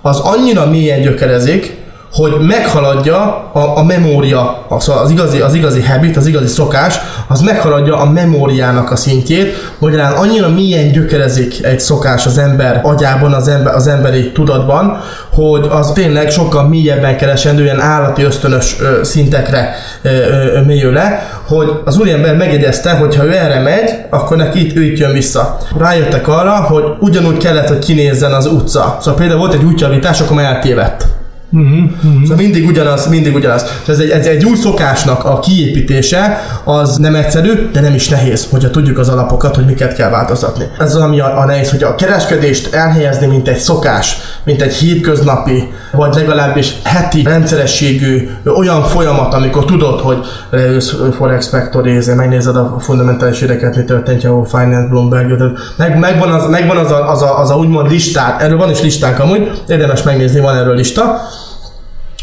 az 0.03 0.19
annyira 0.19 0.67
mélyen 0.67 1.01
gyökerezik, 1.01 1.82
hogy 2.13 2.33
meghaladja 2.41 3.51
a, 3.53 3.77
a 3.77 3.85
memória, 3.85 4.67
szóval 4.79 5.03
az 5.03 5.11
igazi, 5.11 5.41
az 5.41 5.55
igazi 5.55 5.83
habit, 5.83 6.17
az 6.17 6.27
igazi 6.27 6.47
szokás, 6.47 6.99
az 7.29 7.41
meghaladja 7.41 7.97
a 7.97 8.11
memóriának 8.11 8.91
a 8.91 8.97
szintjét, 8.97 9.75
magyarán 9.79 10.13
annyira 10.13 10.49
milyen 10.49 10.93
gyökerezik 10.93 11.65
egy 11.65 11.81
szokás 11.81 12.27
az 12.27 12.39
ember 12.39 12.81
agyában, 12.83 13.33
az, 13.33 13.49
ember, 13.49 13.75
az 13.75 13.87
emberi 13.87 14.33
tudatban, 14.33 15.01
hogy 15.33 15.67
az 15.71 15.93
tényleg 15.93 16.31
sokkal 16.31 16.69
mélyebben 16.69 17.17
keresendő, 17.17 17.63
ilyen 17.63 17.81
állati 17.81 18.23
ösztönös 18.23 18.77
ö, 18.81 19.05
szintekre 19.05 19.75
ö, 20.03 20.09
ö, 20.09 20.61
mélyül 20.61 20.93
le, 20.93 21.23
hogy 21.49 21.73
az 21.85 21.99
úriember 21.99 22.37
megjegyezte, 22.37 22.91
hogy 22.91 23.17
ha 23.17 23.25
ő 23.25 23.33
erre 23.33 23.61
megy, 23.61 23.91
akkor 24.11 24.37
neki 24.37 24.67
itt 24.67 24.77
ő 24.77 24.83
itt 24.83 24.99
jön 24.99 25.13
vissza. 25.13 25.59
Rájöttek 25.79 26.29
arra, 26.29 26.53
hogy 26.53 26.85
ugyanúgy 27.01 27.37
kellett, 27.37 27.69
hogy 27.69 27.79
kinézzen 27.79 28.33
az 28.33 28.47
utca. 28.47 28.97
Szóval 29.01 29.19
például 29.19 29.39
volt 29.39 29.55
egy 29.55 29.65
útjavítás, 29.65 30.21
akkor 30.21 30.41
eltévedt 30.41 31.07
Uh-huh. 31.55 31.91
Szóval 32.23 32.37
mindig 32.37 32.67
ugyanaz, 32.67 33.09
mindig 33.09 33.35
ugyanaz. 33.35 33.65
Ez 33.89 33.99
egy, 33.99 34.11
ez 34.11 34.27
egy 34.27 34.45
új 34.45 34.57
szokásnak 34.57 35.25
a 35.25 35.39
kiépítése, 35.39 36.41
az 36.65 36.97
nem 36.97 37.15
egyszerű, 37.15 37.71
de 37.73 37.81
nem 37.81 37.95
is 37.95 38.09
nehéz, 38.09 38.47
hogyha 38.51 38.71
tudjuk 38.71 38.99
az 38.99 39.09
alapokat, 39.09 39.55
hogy 39.55 39.65
miket 39.65 39.95
kell 39.95 40.11
változtatni. 40.11 40.65
Ez 40.79 40.95
az, 40.95 41.03
ami 41.03 41.21
a, 41.21 41.39
a 41.39 41.45
nehéz, 41.45 41.71
hogy 41.71 41.83
a 41.83 41.95
kereskedést 41.95 42.75
elhelyezni, 42.75 43.27
mint 43.27 43.49
egy 43.49 43.57
szokás, 43.57 44.17
mint 44.45 44.63
egy 44.63 44.75
hétköznapi, 44.75 45.73
vagy 45.93 46.15
legalábbis 46.15 46.73
heti 46.85 47.23
rendszerességű 47.23 48.29
olyan 48.57 48.83
folyamat, 48.83 49.35
amikor 49.35 49.65
tudod, 49.65 50.01
hogy 50.01 50.19
leülsz 50.51 50.95
Forex 51.17 51.49
Factory, 51.49 51.99
megnézed 52.17 52.57
a 52.57 52.77
fundamentális 52.81 53.41
éreket, 53.41 53.77
mi 53.77 53.85
történt, 53.85 54.25
a 54.25 54.45
Finance 54.45 54.89
Bloomberg, 54.89 55.53
meg, 55.77 55.99
megvan, 55.99 56.33
az, 56.33 56.51
megvan 56.51 56.77
az, 56.77 56.91
a, 56.91 57.11
az, 57.11 57.23
a, 57.23 57.39
az 57.39 57.51
a 57.51 57.57
úgymond 57.57 57.91
listát, 57.91 58.43
erről 58.43 58.59
van 58.59 58.71
is 58.71 58.83
listánk 58.83 59.19
amúgy, 59.19 59.63
érdemes 59.69 60.03
megnézni, 60.03 60.41
van 60.41 60.57
erről 60.57 60.75
lista, 60.75 61.21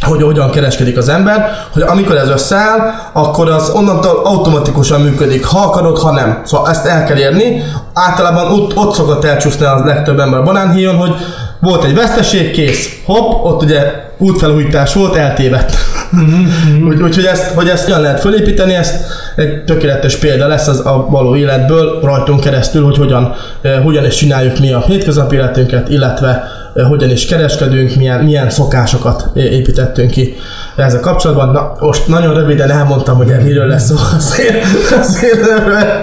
hogy 0.01 0.21
hogyan 0.21 0.51
kereskedik 0.51 0.97
az 0.97 1.09
ember, 1.09 1.51
hogy 1.71 1.81
amikor 1.81 2.15
ez 2.15 2.29
összeáll, 2.29 2.79
akkor 3.13 3.49
az 3.49 3.69
onnantól 3.69 4.21
automatikusan 4.23 5.01
működik, 5.01 5.45
ha 5.45 5.59
akarod, 5.59 5.97
ha 5.97 6.11
nem. 6.11 6.41
Szóval 6.45 6.69
ezt 6.69 6.85
el 6.85 7.03
kell 7.03 7.17
érni. 7.17 7.63
Általában 7.93 8.51
ott, 8.51 8.77
ott 8.77 8.93
szokott 8.93 9.25
elcsúszni 9.25 9.65
a 9.65 9.85
legtöbb 9.85 10.19
ember 10.19 10.39
a 10.39 10.43
banánhíjon, 10.43 10.95
hogy 10.95 11.15
volt 11.59 11.83
egy 11.83 11.95
veszteség, 11.95 12.51
kész, 12.51 12.89
hopp, 13.05 13.45
ott 13.45 13.61
ugye 13.61 14.07
útfelújítás 14.17 14.93
volt, 14.93 15.15
eltévedt. 15.15 15.77
Mm-hmm. 16.15 16.87
Úgy, 16.87 17.01
úgyhogy 17.01 17.25
ezt, 17.25 17.51
hogy 17.51 17.67
ezt 17.67 17.83
hogyan 17.83 18.01
lehet 18.01 18.19
fölépíteni, 18.19 18.73
ezt 18.75 19.05
egy 19.35 19.63
tökéletes 19.63 20.15
példa 20.15 20.47
lesz 20.47 20.67
az 20.67 20.85
a 20.85 21.05
való 21.09 21.35
életből 21.35 21.99
rajtunk 22.03 22.39
keresztül, 22.39 22.83
hogy 22.83 22.97
hogyan, 22.97 23.35
eh, 23.61 23.83
hogyan 23.83 24.05
is 24.05 24.15
csináljuk 24.15 24.59
mi 24.59 24.73
a 24.73 24.79
hétköznapi 24.79 25.35
életünket, 25.35 25.89
illetve 25.89 26.43
hogyan 26.73 27.09
is 27.09 27.25
kereskedünk, 27.25 27.95
milyen, 27.95 28.23
milyen 28.23 28.49
szokásokat 28.49 29.29
építettünk 29.33 30.11
ki 30.11 30.35
ezzel 30.75 30.99
kapcsolatban. 30.99 31.49
Na, 31.49 31.71
most 31.79 32.07
nagyon 32.07 32.33
röviden 32.33 32.71
elmondtam, 32.71 33.17
hogy 33.17 33.33
miről 33.43 33.67
lesz 33.67 33.85
szó. 33.85 33.95
Azért, 34.17 34.65
azért 34.99 35.39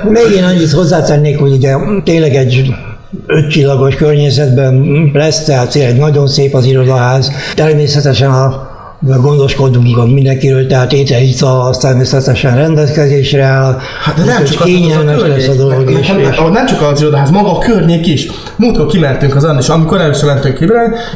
Még 0.05 0.37
én 0.37 0.45
annyit 0.45 0.71
hozzátennék, 0.71 1.39
hogy 1.39 1.53
ugye 1.53 1.77
tényleg 2.05 2.35
egy 2.35 2.75
ötcsillagos 3.27 3.95
környezetben 3.95 4.85
lesz, 5.13 5.45
tehát 5.45 5.75
egy 5.75 5.97
nagyon 5.97 6.29
szép 6.29 6.55
az 6.55 6.65
irodaház. 6.65 7.31
Természetesen 7.55 8.31
a 8.31 8.66
gondoskodunk 9.01 10.13
mindenkiről, 10.13 10.67
tehát 10.67 10.93
étel, 10.93 11.23
ital, 11.23 11.67
az 11.67 11.79
természetesen 11.79 12.57
rendelkezésre 12.57 13.45
áll. 13.45 13.79
Hát 14.05 14.15
de 14.15 14.25
nem 14.25 14.45
csak 14.45 14.63
kényelmes 14.63 15.23
az, 15.23 15.29
lesz 15.29 15.49
a 15.49 15.55
dolog 15.55 15.91
is. 15.91 16.07
Nem, 16.07 16.19
és... 16.19 16.37
nem 16.53 16.67
csak 16.67 16.83
az 16.83 17.01
irodaház, 17.01 17.31
maga 17.31 17.57
a 17.57 17.59
környék 17.59 18.07
is. 18.07 18.29
Múltkor 18.57 18.87
kimentünk 18.87 19.35
az 19.35 19.45
Anni, 19.45 19.59
és 19.59 19.69
amikor 19.69 20.01
először 20.01 20.29
mentünk 20.29 20.59
ki, 20.59 20.67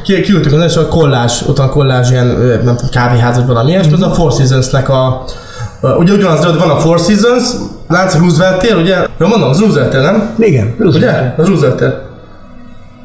ki, 0.03 0.21
kiültünk 0.21 0.55
az 0.55 0.61
első, 0.61 0.81
a 0.81 0.89
kollás, 0.89 1.43
ott 1.47 1.59
a 1.59 1.69
kollás 1.69 2.11
ilyen, 2.11 2.27
nem 2.65 2.77
tudom, 2.77 2.91
kávéház, 2.91 3.37
vagy 3.37 3.47
valami 3.47 3.71
ilyesmi, 3.71 3.93
az 3.93 4.03
a 4.03 4.11
Four 4.11 4.33
Seasons-nek 4.33 4.89
a 4.89 5.25
Ugye 5.83 6.13
ugyanaz, 6.13 6.45
hogy 6.45 6.59
van 6.59 6.71
a 6.71 6.77
Four 6.77 6.99
Seasons, 6.99 7.45
látsz 7.89 8.19
Roosevelt 8.19 8.73
ugye? 8.81 8.97
Jó, 9.19 9.27
mondom, 9.27 9.49
az 9.49 9.61
Roosevelt 9.61 9.93
nem? 9.93 10.35
Igen, 10.39 10.75
Roosevelt. 10.79 11.13
Ugye? 11.13 11.35
Az 11.37 11.47
Roosevelt. 11.47 11.95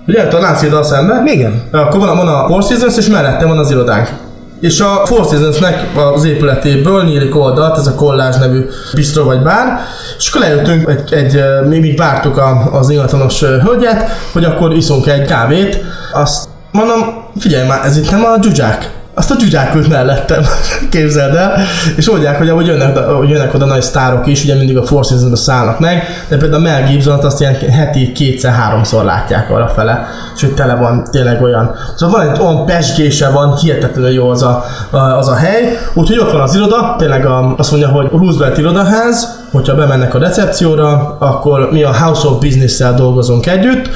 Ugye, 0.08 0.22
a 0.22 0.78
a 0.78 0.84
szemben? 0.84 1.28
Igen. 1.28 1.62
Akkor 1.72 2.00
van, 2.00 2.18
van 2.18 2.28
a 2.28 2.48
Four 2.48 2.64
Seasons, 2.64 2.98
és 2.98 3.08
mellette 3.08 3.46
van 3.46 3.58
az 3.58 3.72
irodánk. 3.72 4.10
És 4.60 4.80
a 4.80 5.06
Four 5.06 5.26
Seasons-nek 5.26 5.86
az 6.16 6.24
épületéből 6.24 7.04
nyílik 7.04 7.36
oldalt, 7.36 7.78
ez 7.78 7.88
a 7.88 7.96
Kollázs 7.96 8.36
nevű 8.36 8.66
bistro 8.94 9.24
vagy 9.24 9.42
bár, 9.42 9.80
és 10.18 10.30
akkor 10.30 10.42
leültünk, 10.42 10.90
egy, 10.90 11.14
egy, 11.14 11.44
mi 11.68 11.80
még 11.80 11.98
vártuk 11.98 12.38
a, 12.38 12.70
az 12.72 12.90
ingatlanos 12.90 13.40
hölgyet, 13.40 14.10
hogy 14.34 14.44
akkor 14.44 14.74
iszunk 14.74 15.08
egy 15.08 15.26
kávét, 15.26 15.84
azt 16.14 16.48
mondom, 16.72 17.24
figyelj 17.40 17.68
már, 17.68 17.86
ez 17.86 17.98
itt 17.98 18.12
nem 18.12 18.24
a 18.26 18.38
dzsuzsák 18.38 18.95
azt 19.18 19.32
a 19.32 19.36
dzsuzsákult 19.36 19.88
mellettem, 19.88 20.44
képzeld 20.92 21.36
el, 21.36 21.58
és 21.96 22.10
mondják, 22.10 22.38
hogy 22.38 22.50
ahogy 22.50 22.66
jönnek, 22.66 22.98
hogy 22.98 23.30
jönnek 23.30 23.54
oda 23.54 23.66
nagy 23.66 23.82
sztárok 23.82 24.28
is, 24.28 24.44
ugye 24.44 24.56
mindig 24.56 24.78
a 24.78 24.86
Four 24.86 25.06
seasons 25.06 25.40
szállnak 25.40 25.80
meg, 25.80 26.04
de 26.30 26.38
például 26.38 26.62
a 26.62 26.64
Mel 26.64 26.84
gibson 26.84 27.20
azt 27.20 27.40
ilyen 27.40 27.56
heti 27.56 28.12
kétszer-háromszor 28.12 29.04
látják 29.04 29.50
arra 29.50 29.68
fele, 29.68 30.08
hogy 30.40 30.54
tele 30.54 30.76
van 30.76 31.04
tényleg 31.12 31.42
olyan. 31.42 31.76
Szóval 31.96 32.20
van 32.20 32.30
egy 32.30 32.40
olyan 32.40 32.66
pesgése 32.66 33.30
van, 33.30 33.56
hihetetlenül 33.56 34.12
jó 34.12 34.30
az 34.30 34.44
a, 34.44 34.66
az 34.92 35.28
a 35.28 35.36
hely, 35.36 35.78
úgyhogy 35.94 36.20
ott 36.20 36.32
van 36.32 36.42
az 36.42 36.56
iroda, 36.56 36.96
tényleg 36.98 37.26
a, 37.26 37.56
azt 37.58 37.72
mondja, 37.72 37.90
hogy 37.90 38.08
Roosevelt 38.12 38.58
irodaház, 38.58 39.44
hogyha 39.52 39.76
bemennek 39.76 40.14
a 40.14 40.20
recepcióra, 40.20 41.18
akkor 41.20 41.72
mi 41.72 41.84
a 41.84 41.98
House 41.98 42.28
of 42.28 42.40
Business-szel 42.40 42.94
dolgozunk 42.94 43.46
együtt, 43.46 43.90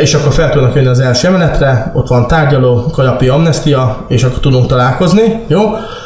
és 0.00 0.14
akkor 0.14 0.32
fel 0.32 0.50
tudnak 0.50 0.74
jönni 0.74 0.86
az 0.86 1.00
első 1.00 1.28
emeletre, 1.28 1.90
ott 1.94 2.08
van 2.08 2.26
tárgyaló, 2.26 2.84
kajapi 2.92 3.28
amnestia, 3.28 4.04
és 4.08 4.22
akkor 4.24 4.38
tudunk 4.38 4.66
találkozni, 4.66 5.44
jó? 5.46 5.60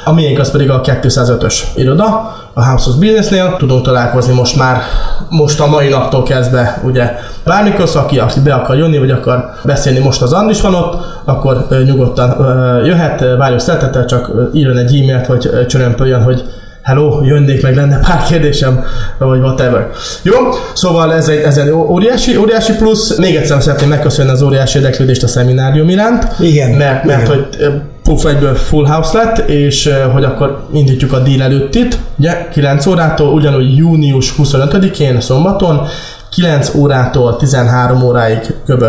A 0.05 0.13
miénk 0.13 0.39
az 0.39 0.51
pedig 0.51 0.71
a 0.71 0.81
205-ös 0.81 1.55
iroda, 1.75 2.35
a 2.53 2.65
House 2.65 2.91
of 2.91 2.97
Business-nél, 2.97 3.57
tudunk 3.59 3.85
találkozni 3.85 4.35
most 4.35 4.57
már, 4.57 4.81
most 5.29 5.61
a 5.61 5.67
mai 5.67 5.89
naptól 5.89 6.23
kezdve, 6.23 6.81
ugye 6.85 7.13
bármikor, 7.45 7.89
szóval 7.89 8.03
aki, 8.03 8.19
aki 8.19 8.41
be 8.41 8.55
akar 8.55 8.77
jönni, 8.77 8.99
vagy 8.99 9.11
akar 9.11 9.53
beszélni, 9.65 9.99
most 9.99 10.23
az 10.23 10.33
Andis 10.33 10.61
van 10.61 10.75
ott, 10.75 11.05
akkor 11.25 11.67
nyugodtan 11.87 12.37
jöhet, 12.85 13.25
várjuk 13.39 13.61
szeretettel, 13.61 14.05
csak 14.05 14.31
írjon 14.53 14.77
egy 14.77 15.01
e-mailt, 15.01 15.27
vagy 15.27 15.67
csörömpöljön, 15.67 16.23
hogy 16.23 16.45
hello, 16.85 17.25
jönnék 17.25 17.63
meg, 17.63 17.77
lenne 17.77 17.99
pár 17.99 18.23
kérdésem, 18.29 18.85
vagy 19.19 19.41
whatever. 19.41 19.91
Jó, 20.23 20.35
szóval 20.75 21.15
ez 21.15 21.29
egy, 21.29 21.41
ez 21.41 21.57
egy 21.57 21.71
óriási, 21.71 22.37
óriási 22.37 22.73
plusz. 22.73 23.17
Még 23.17 23.37
egyszer 23.37 23.63
szeretném 23.63 23.89
megköszönni 23.89 24.31
az 24.31 24.43
óriási 24.43 24.79
érdeklődést 24.79 25.23
a 25.23 25.27
szeminárium 25.27 25.89
iránt. 25.89 26.27
Igen. 26.41 26.71
Mert, 26.71 27.05
mert 27.05 27.29
Igen. 27.29 27.37
hogy 27.37 27.73
puff 28.03 28.25
egyből 28.25 28.55
full 28.55 28.87
house 28.87 29.19
lett, 29.19 29.49
és 29.49 29.91
hogy 30.13 30.25
akkor 30.25 30.67
indítjuk 30.73 31.13
a 31.13 31.19
díl 31.19 31.43
előttit, 31.43 31.99
ugye 32.19 32.49
9 32.53 32.87
órától, 32.87 33.33
ugyanúgy 33.33 33.77
június 33.77 34.35
25-én, 34.39 35.21
szombaton, 35.21 35.87
9 36.31 36.75
órától 36.75 37.37
13 37.37 38.03
óráig 38.03 38.39
kb. 38.67 38.85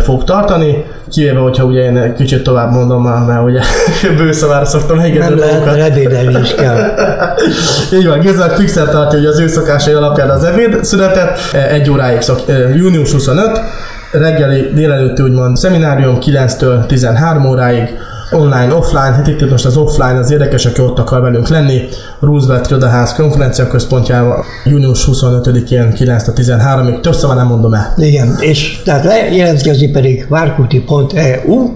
Fog 0.00 0.24
tartani, 0.24 0.84
kivéve, 1.10 1.38
hogyha 1.38 1.64
ugye 1.64 1.80
én 1.80 2.14
kicsit 2.14 2.42
tovább 2.42 2.72
mondom 2.72 3.02
már, 3.02 3.24
mert 3.26 3.42
ugye 3.42 3.60
bőszavára 4.18 4.64
szoktam 4.64 4.98
engedni 4.98 5.28
Nem 5.28 5.38
lehet, 5.38 5.92
ebédelni 5.92 6.40
is 6.40 6.54
kell. 6.54 6.78
Így 7.98 8.06
van, 8.06 8.20
Gézák 8.20 8.50
fixen 8.50 8.90
tartja, 8.90 9.18
hogy 9.18 9.28
az 9.28 9.38
ő 9.38 9.48
szokásai 9.48 9.94
alapján 9.94 10.30
az 10.30 10.44
ebéd 10.44 10.84
született, 10.84 11.38
egy 11.52 11.90
óráig 11.90 12.20
szok, 12.20 12.40
június 12.74 13.12
25, 13.12 13.60
reggeli 14.12 14.70
délelőtti 14.74 15.22
úgymond 15.22 15.56
szeminárium 15.56 16.18
9-től 16.20 16.86
13 16.86 17.46
óráig, 17.46 17.98
online, 18.34 18.74
offline, 18.74 19.12
hát 19.12 19.26
itt 19.26 19.50
most 19.50 19.64
az 19.64 19.76
offline 19.76 20.18
az 20.18 20.30
érdekes, 20.30 20.66
aki 20.66 20.80
ott 20.80 20.98
akar 20.98 21.20
velünk 21.20 21.48
lenni, 21.48 21.80
Roosevelt 22.20 22.66
Irodaház 22.66 23.14
konferencia 23.14 23.66
központjával 23.66 24.44
június 24.64 25.08
25-én 25.12 25.92
9-13-ig, 25.96 27.00
több 27.00 27.14
szóval 27.14 27.36
nem 27.36 27.46
mondom 27.46 27.74
el. 27.74 27.94
Igen, 27.96 28.36
és 28.40 28.80
tehát 28.84 29.34
jelentkezni 29.34 29.90
pedig 29.90 30.26
várkuti.eu, 30.28 31.70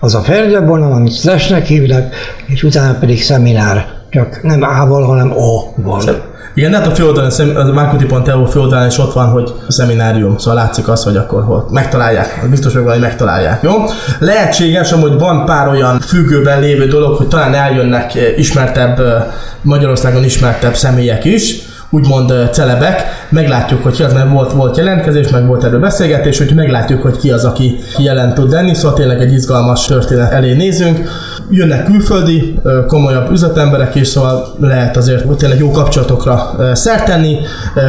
az 0.00 0.14
a 0.14 0.20
felvonal, 0.20 0.92
amit 0.92 1.14
slash 1.14 1.62
hívnak, 1.62 2.14
és 2.46 2.62
utána 2.62 2.98
pedig 2.98 3.22
szeminár, 3.22 3.86
csak 4.10 4.42
nem 4.42 4.62
A-val, 4.62 5.02
hanem 5.02 5.30
O-val. 5.30 6.34
Igen, 6.56 6.70
de 6.70 6.76
hát 6.76 6.86
a 6.86 6.94
főoldalon, 6.94 7.56
a 7.56 7.72
marketing.eu 7.72 8.44
főoldalon 8.44 8.86
is 8.86 8.98
ott 8.98 9.12
van, 9.12 9.28
hogy 9.28 9.52
szeminárium, 9.68 10.38
szóval 10.38 10.62
látszik 10.62 10.88
az, 10.88 11.04
hogy 11.04 11.16
akkor 11.16 11.44
hol 11.44 11.68
megtalálják, 11.70 12.46
biztos 12.50 12.72
vagyok, 12.72 12.88
hogy 12.88 13.00
megtalálják, 13.00 13.62
jó? 13.62 13.72
Lehetséges, 14.18 14.92
hogy 14.92 15.18
van 15.18 15.44
pár 15.44 15.68
olyan 15.68 16.00
függőben 16.00 16.60
lévő 16.60 16.86
dolog, 16.86 17.16
hogy 17.16 17.28
talán 17.28 17.54
eljönnek 17.54 18.14
eh, 18.14 18.38
ismertebb, 18.38 19.00
eh, 19.00 19.24
Magyarországon 19.62 20.24
ismertebb 20.24 20.74
személyek 20.74 21.24
is, 21.24 21.58
úgymond 21.90 22.30
eh, 22.30 22.48
celebek, 22.52 23.04
meglátjuk, 23.28 23.82
hogy 23.82 23.94
ki 23.94 24.02
az, 24.02 24.12
mert 24.12 24.30
volt, 24.30 24.52
volt 24.52 24.76
jelentkezés, 24.76 25.28
meg 25.28 25.46
volt 25.46 25.64
erről 25.64 25.80
beszélgetés, 25.80 26.38
hogy 26.38 26.54
meglátjuk, 26.54 27.02
hogy 27.02 27.18
ki 27.18 27.30
az, 27.30 27.44
aki, 27.44 27.78
ki 27.96 28.02
jelent 28.02 28.34
tud 28.34 28.50
lenni, 28.50 28.74
szóval 28.74 28.96
tényleg 28.96 29.20
egy 29.20 29.32
izgalmas 29.32 29.84
történet 29.84 30.32
elé 30.32 30.52
nézünk. 30.52 31.08
Jönnek 31.50 31.84
külföldi, 31.84 32.58
komolyabb 32.86 33.30
üzletemberek 33.30 33.94
is, 33.94 34.08
szóval 34.08 34.54
lehet 34.60 34.96
azért 34.96 35.26
tényleg 35.26 35.58
jó 35.58 35.70
kapcsolatokra 35.70 36.56
szert 36.72 37.04
tenni, 37.04 37.36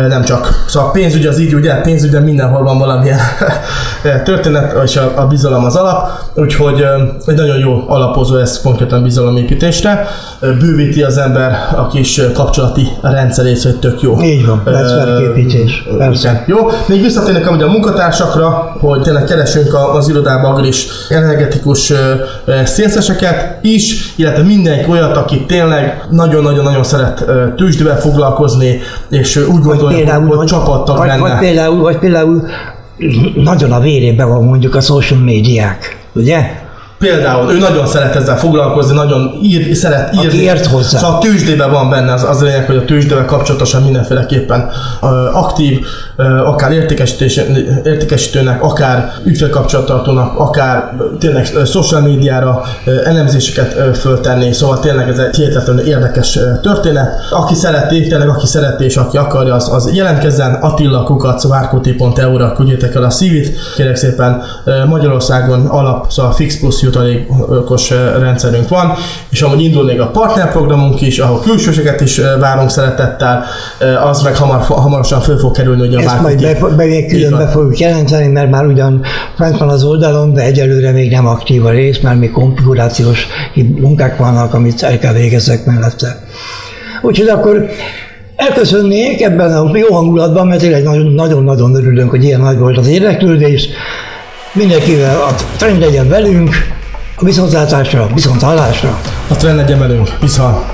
nem 0.07 0.23
csak 0.23 0.65
szóval 0.67 0.91
pénzügy 0.91 1.25
az 1.25 1.39
így, 1.39 1.53
ugye 1.53 1.73
pénzügyben 1.81 2.23
mindenhol 2.23 2.63
van 2.63 2.77
valamilyen 2.77 3.19
történet, 4.23 4.83
és 4.83 4.97
a, 4.97 5.11
a 5.15 5.27
bizalom 5.27 5.63
az 5.65 5.75
alap, 5.75 6.09
úgyhogy 6.35 6.85
egy 7.25 7.35
nagyon 7.35 7.57
jó 7.57 7.83
alapozó 7.87 8.35
ez 8.35 8.61
konkrétan 8.61 9.03
bizalomépítésre, 9.03 10.07
bővíti 10.39 11.03
az 11.03 11.17
ember 11.17 11.57
a 11.75 11.87
kis 11.87 12.21
kapcsolati 12.33 12.87
rendszerét, 13.01 13.63
hogy 13.63 13.79
tök 13.79 14.01
jó. 14.01 14.21
Így 14.21 14.45
van, 14.45 14.61
networképítés. 14.65 15.87
Persze. 15.97 16.43
Jó, 16.47 16.57
még 16.85 17.01
visszatérnek 17.01 17.47
amúgy 17.47 17.61
a 17.61 17.67
munkatársakra, 17.67 18.75
hogy 18.79 19.01
tényleg 19.01 19.23
keresünk 19.23 19.75
az 19.93 20.09
irodában 20.09 20.65
is 20.65 20.87
energetikus 21.09 21.93
szélszeseket 22.63 23.46
is, 23.61 24.13
illetve 24.15 24.43
mindenki 24.43 24.91
olyat, 24.91 25.17
aki 25.17 25.45
tényleg 25.45 26.03
nagyon-nagyon-nagyon 26.09 26.83
szeret 26.83 27.25
tőzsdével 27.55 27.99
foglalkozni, 27.99 28.79
és 29.09 29.35
úgy 29.35 29.61
gondolja, 29.61 29.97
például, 29.97 30.27
hogy, 30.27 30.37
hogy 30.37 30.47
csapattag 30.47 30.97
vagy, 30.97 31.07
lenne. 31.07 31.21
Vagy 31.21 31.37
például, 31.39 31.81
vagy 31.81 31.97
például 31.97 32.47
nagyon 33.35 33.71
a 33.71 33.79
vérében 33.79 34.29
van 34.29 34.43
mondjuk 34.43 34.75
a 34.75 34.81
social 34.81 35.19
médiák, 35.19 35.97
ugye? 36.13 36.65
Például 36.99 37.51
ő 37.51 37.57
nagyon 37.57 37.87
szeret 37.87 38.15
ezzel 38.15 38.37
foglalkozni, 38.37 38.95
nagyon 38.95 39.39
ír, 39.41 39.75
szeret 39.75 40.13
írni. 40.13 40.27
Aki 40.27 40.41
ért 40.41 40.65
hozzá. 40.65 40.97
Szóval 40.97 41.15
a 41.15 41.19
tőzsdében 41.19 41.71
van 41.71 41.89
benne 41.89 42.13
az, 42.13 42.23
az 42.23 42.41
lényeg, 42.41 42.65
hogy 42.65 42.75
a 42.75 42.85
tőzsdével 42.85 43.25
kapcsolatosan 43.25 43.83
mindenféleképpen 43.83 44.69
uh, 45.01 45.09
aktív, 45.37 45.85
uh, 46.17 46.47
akár 46.47 46.71
értékesítőnek, 47.83 48.63
akár 48.63 49.13
ügyfélkapcsolattartónak, 49.23 50.39
akár 50.39 50.93
tényleg 51.19 51.47
uh, 51.53 51.65
social 51.65 52.01
médiára 52.01 52.61
uh, 52.85 52.93
elemzéseket 53.03 53.73
uh, 53.73 53.93
föltenni, 53.93 54.53
szóval 54.53 54.79
tényleg 54.79 55.09
ez 55.09 55.17
egy 55.17 55.35
hihetetlenül 55.35 55.85
érdekes 55.85 56.35
uh, 56.35 56.59
történet. 56.61 57.13
Aki 57.29 57.53
szereti, 57.53 58.07
tényleg 58.07 58.29
aki 58.29 58.45
szereti 58.45 58.83
és 58.83 58.97
aki 58.97 59.17
akarja, 59.17 59.55
az, 59.55 59.69
az 59.73 59.91
jelentkezzen, 59.93 60.53
Attila 60.53 61.03
Kukac, 61.03 61.47
várkóti.eu-ra 61.47 62.51
küldjétek 62.51 62.95
el 62.95 63.03
a 63.03 63.09
szívit. 63.09 63.57
Kérek 63.75 63.95
szépen 63.95 64.43
uh, 64.65 64.85
Magyarországon 64.85 65.65
alap, 65.65 66.11
szóval 66.11 66.31
fix 66.31 66.59
plusz 66.59 66.85
jutalékos 66.87 67.89
rendszerünk 68.19 68.69
van, 68.69 68.93
és 69.29 69.41
amúgy 69.41 69.63
indul 69.63 69.83
még 69.83 69.99
a 69.99 70.07
partnerprogramunk 70.07 71.01
is, 71.01 71.19
ahol 71.19 71.39
külsőseket 71.39 72.01
is 72.01 72.21
várunk 72.39 72.69
szeretettel, 72.69 73.43
az 74.03 74.21
meg 74.21 74.35
hamar, 74.35 74.61
hamarosan 74.61 75.21
föl 75.21 75.37
fog 75.37 75.55
kerülni 75.55 75.79
hogy 75.79 75.95
a 75.95 75.99
Ezt 75.99 76.21
majd 76.21 76.41
be, 76.41 76.57
be, 76.75 77.05
külön 77.05 77.37
be 77.37 77.47
fogjuk 77.47 77.79
jelenteni, 77.79 78.27
mert 78.27 78.49
már 78.49 78.65
ugyan 78.65 79.01
fent 79.37 79.57
van 79.57 79.69
az 79.69 79.83
oldalon, 79.83 80.33
de 80.33 80.41
egyelőre 80.41 80.91
még 80.91 81.11
nem 81.11 81.27
aktív 81.27 81.65
a 81.65 81.69
rész, 81.69 81.99
mert 81.99 82.19
még 82.19 82.31
konfigurációs 82.31 83.27
munkák 83.53 84.17
vannak, 84.17 84.53
amit 84.53 84.83
el 84.83 84.99
kell 84.99 85.13
végezzek 85.13 85.65
mellette. 85.65 86.25
Úgyhogy 87.01 87.27
akkor 87.27 87.69
elköszönnék 88.35 89.21
ebben 89.21 89.51
a 89.51 89.77
jó 89.77 89.93
hangulatban, 89.93 90.47
mert 90.47 90.59
tényleg 90.59 90.83
nagyon-nagyon 91.13 91.75
örülünk, 91.75 92.09
hogy 92.09 92.23
ilyen 92.23 92.41
nagy 92.41 92.57
volt 92.57 92.77
az 92.77 92.87
érdeklődés. 92.87 93.69
Mindenkivel 94.53 95.21
a 95.21 95.33
trend 95.57 95.79
legyen 95.79 96.07
velünk, 96.07 96.49
a 97.19 97.25
viszontlátásra. 98.13 98.99
A 99.27 99.35
trend 99.35 99.55
legyen 99.57 99.79
velünk, 99.79 100.19
viszont. 100.19 100.65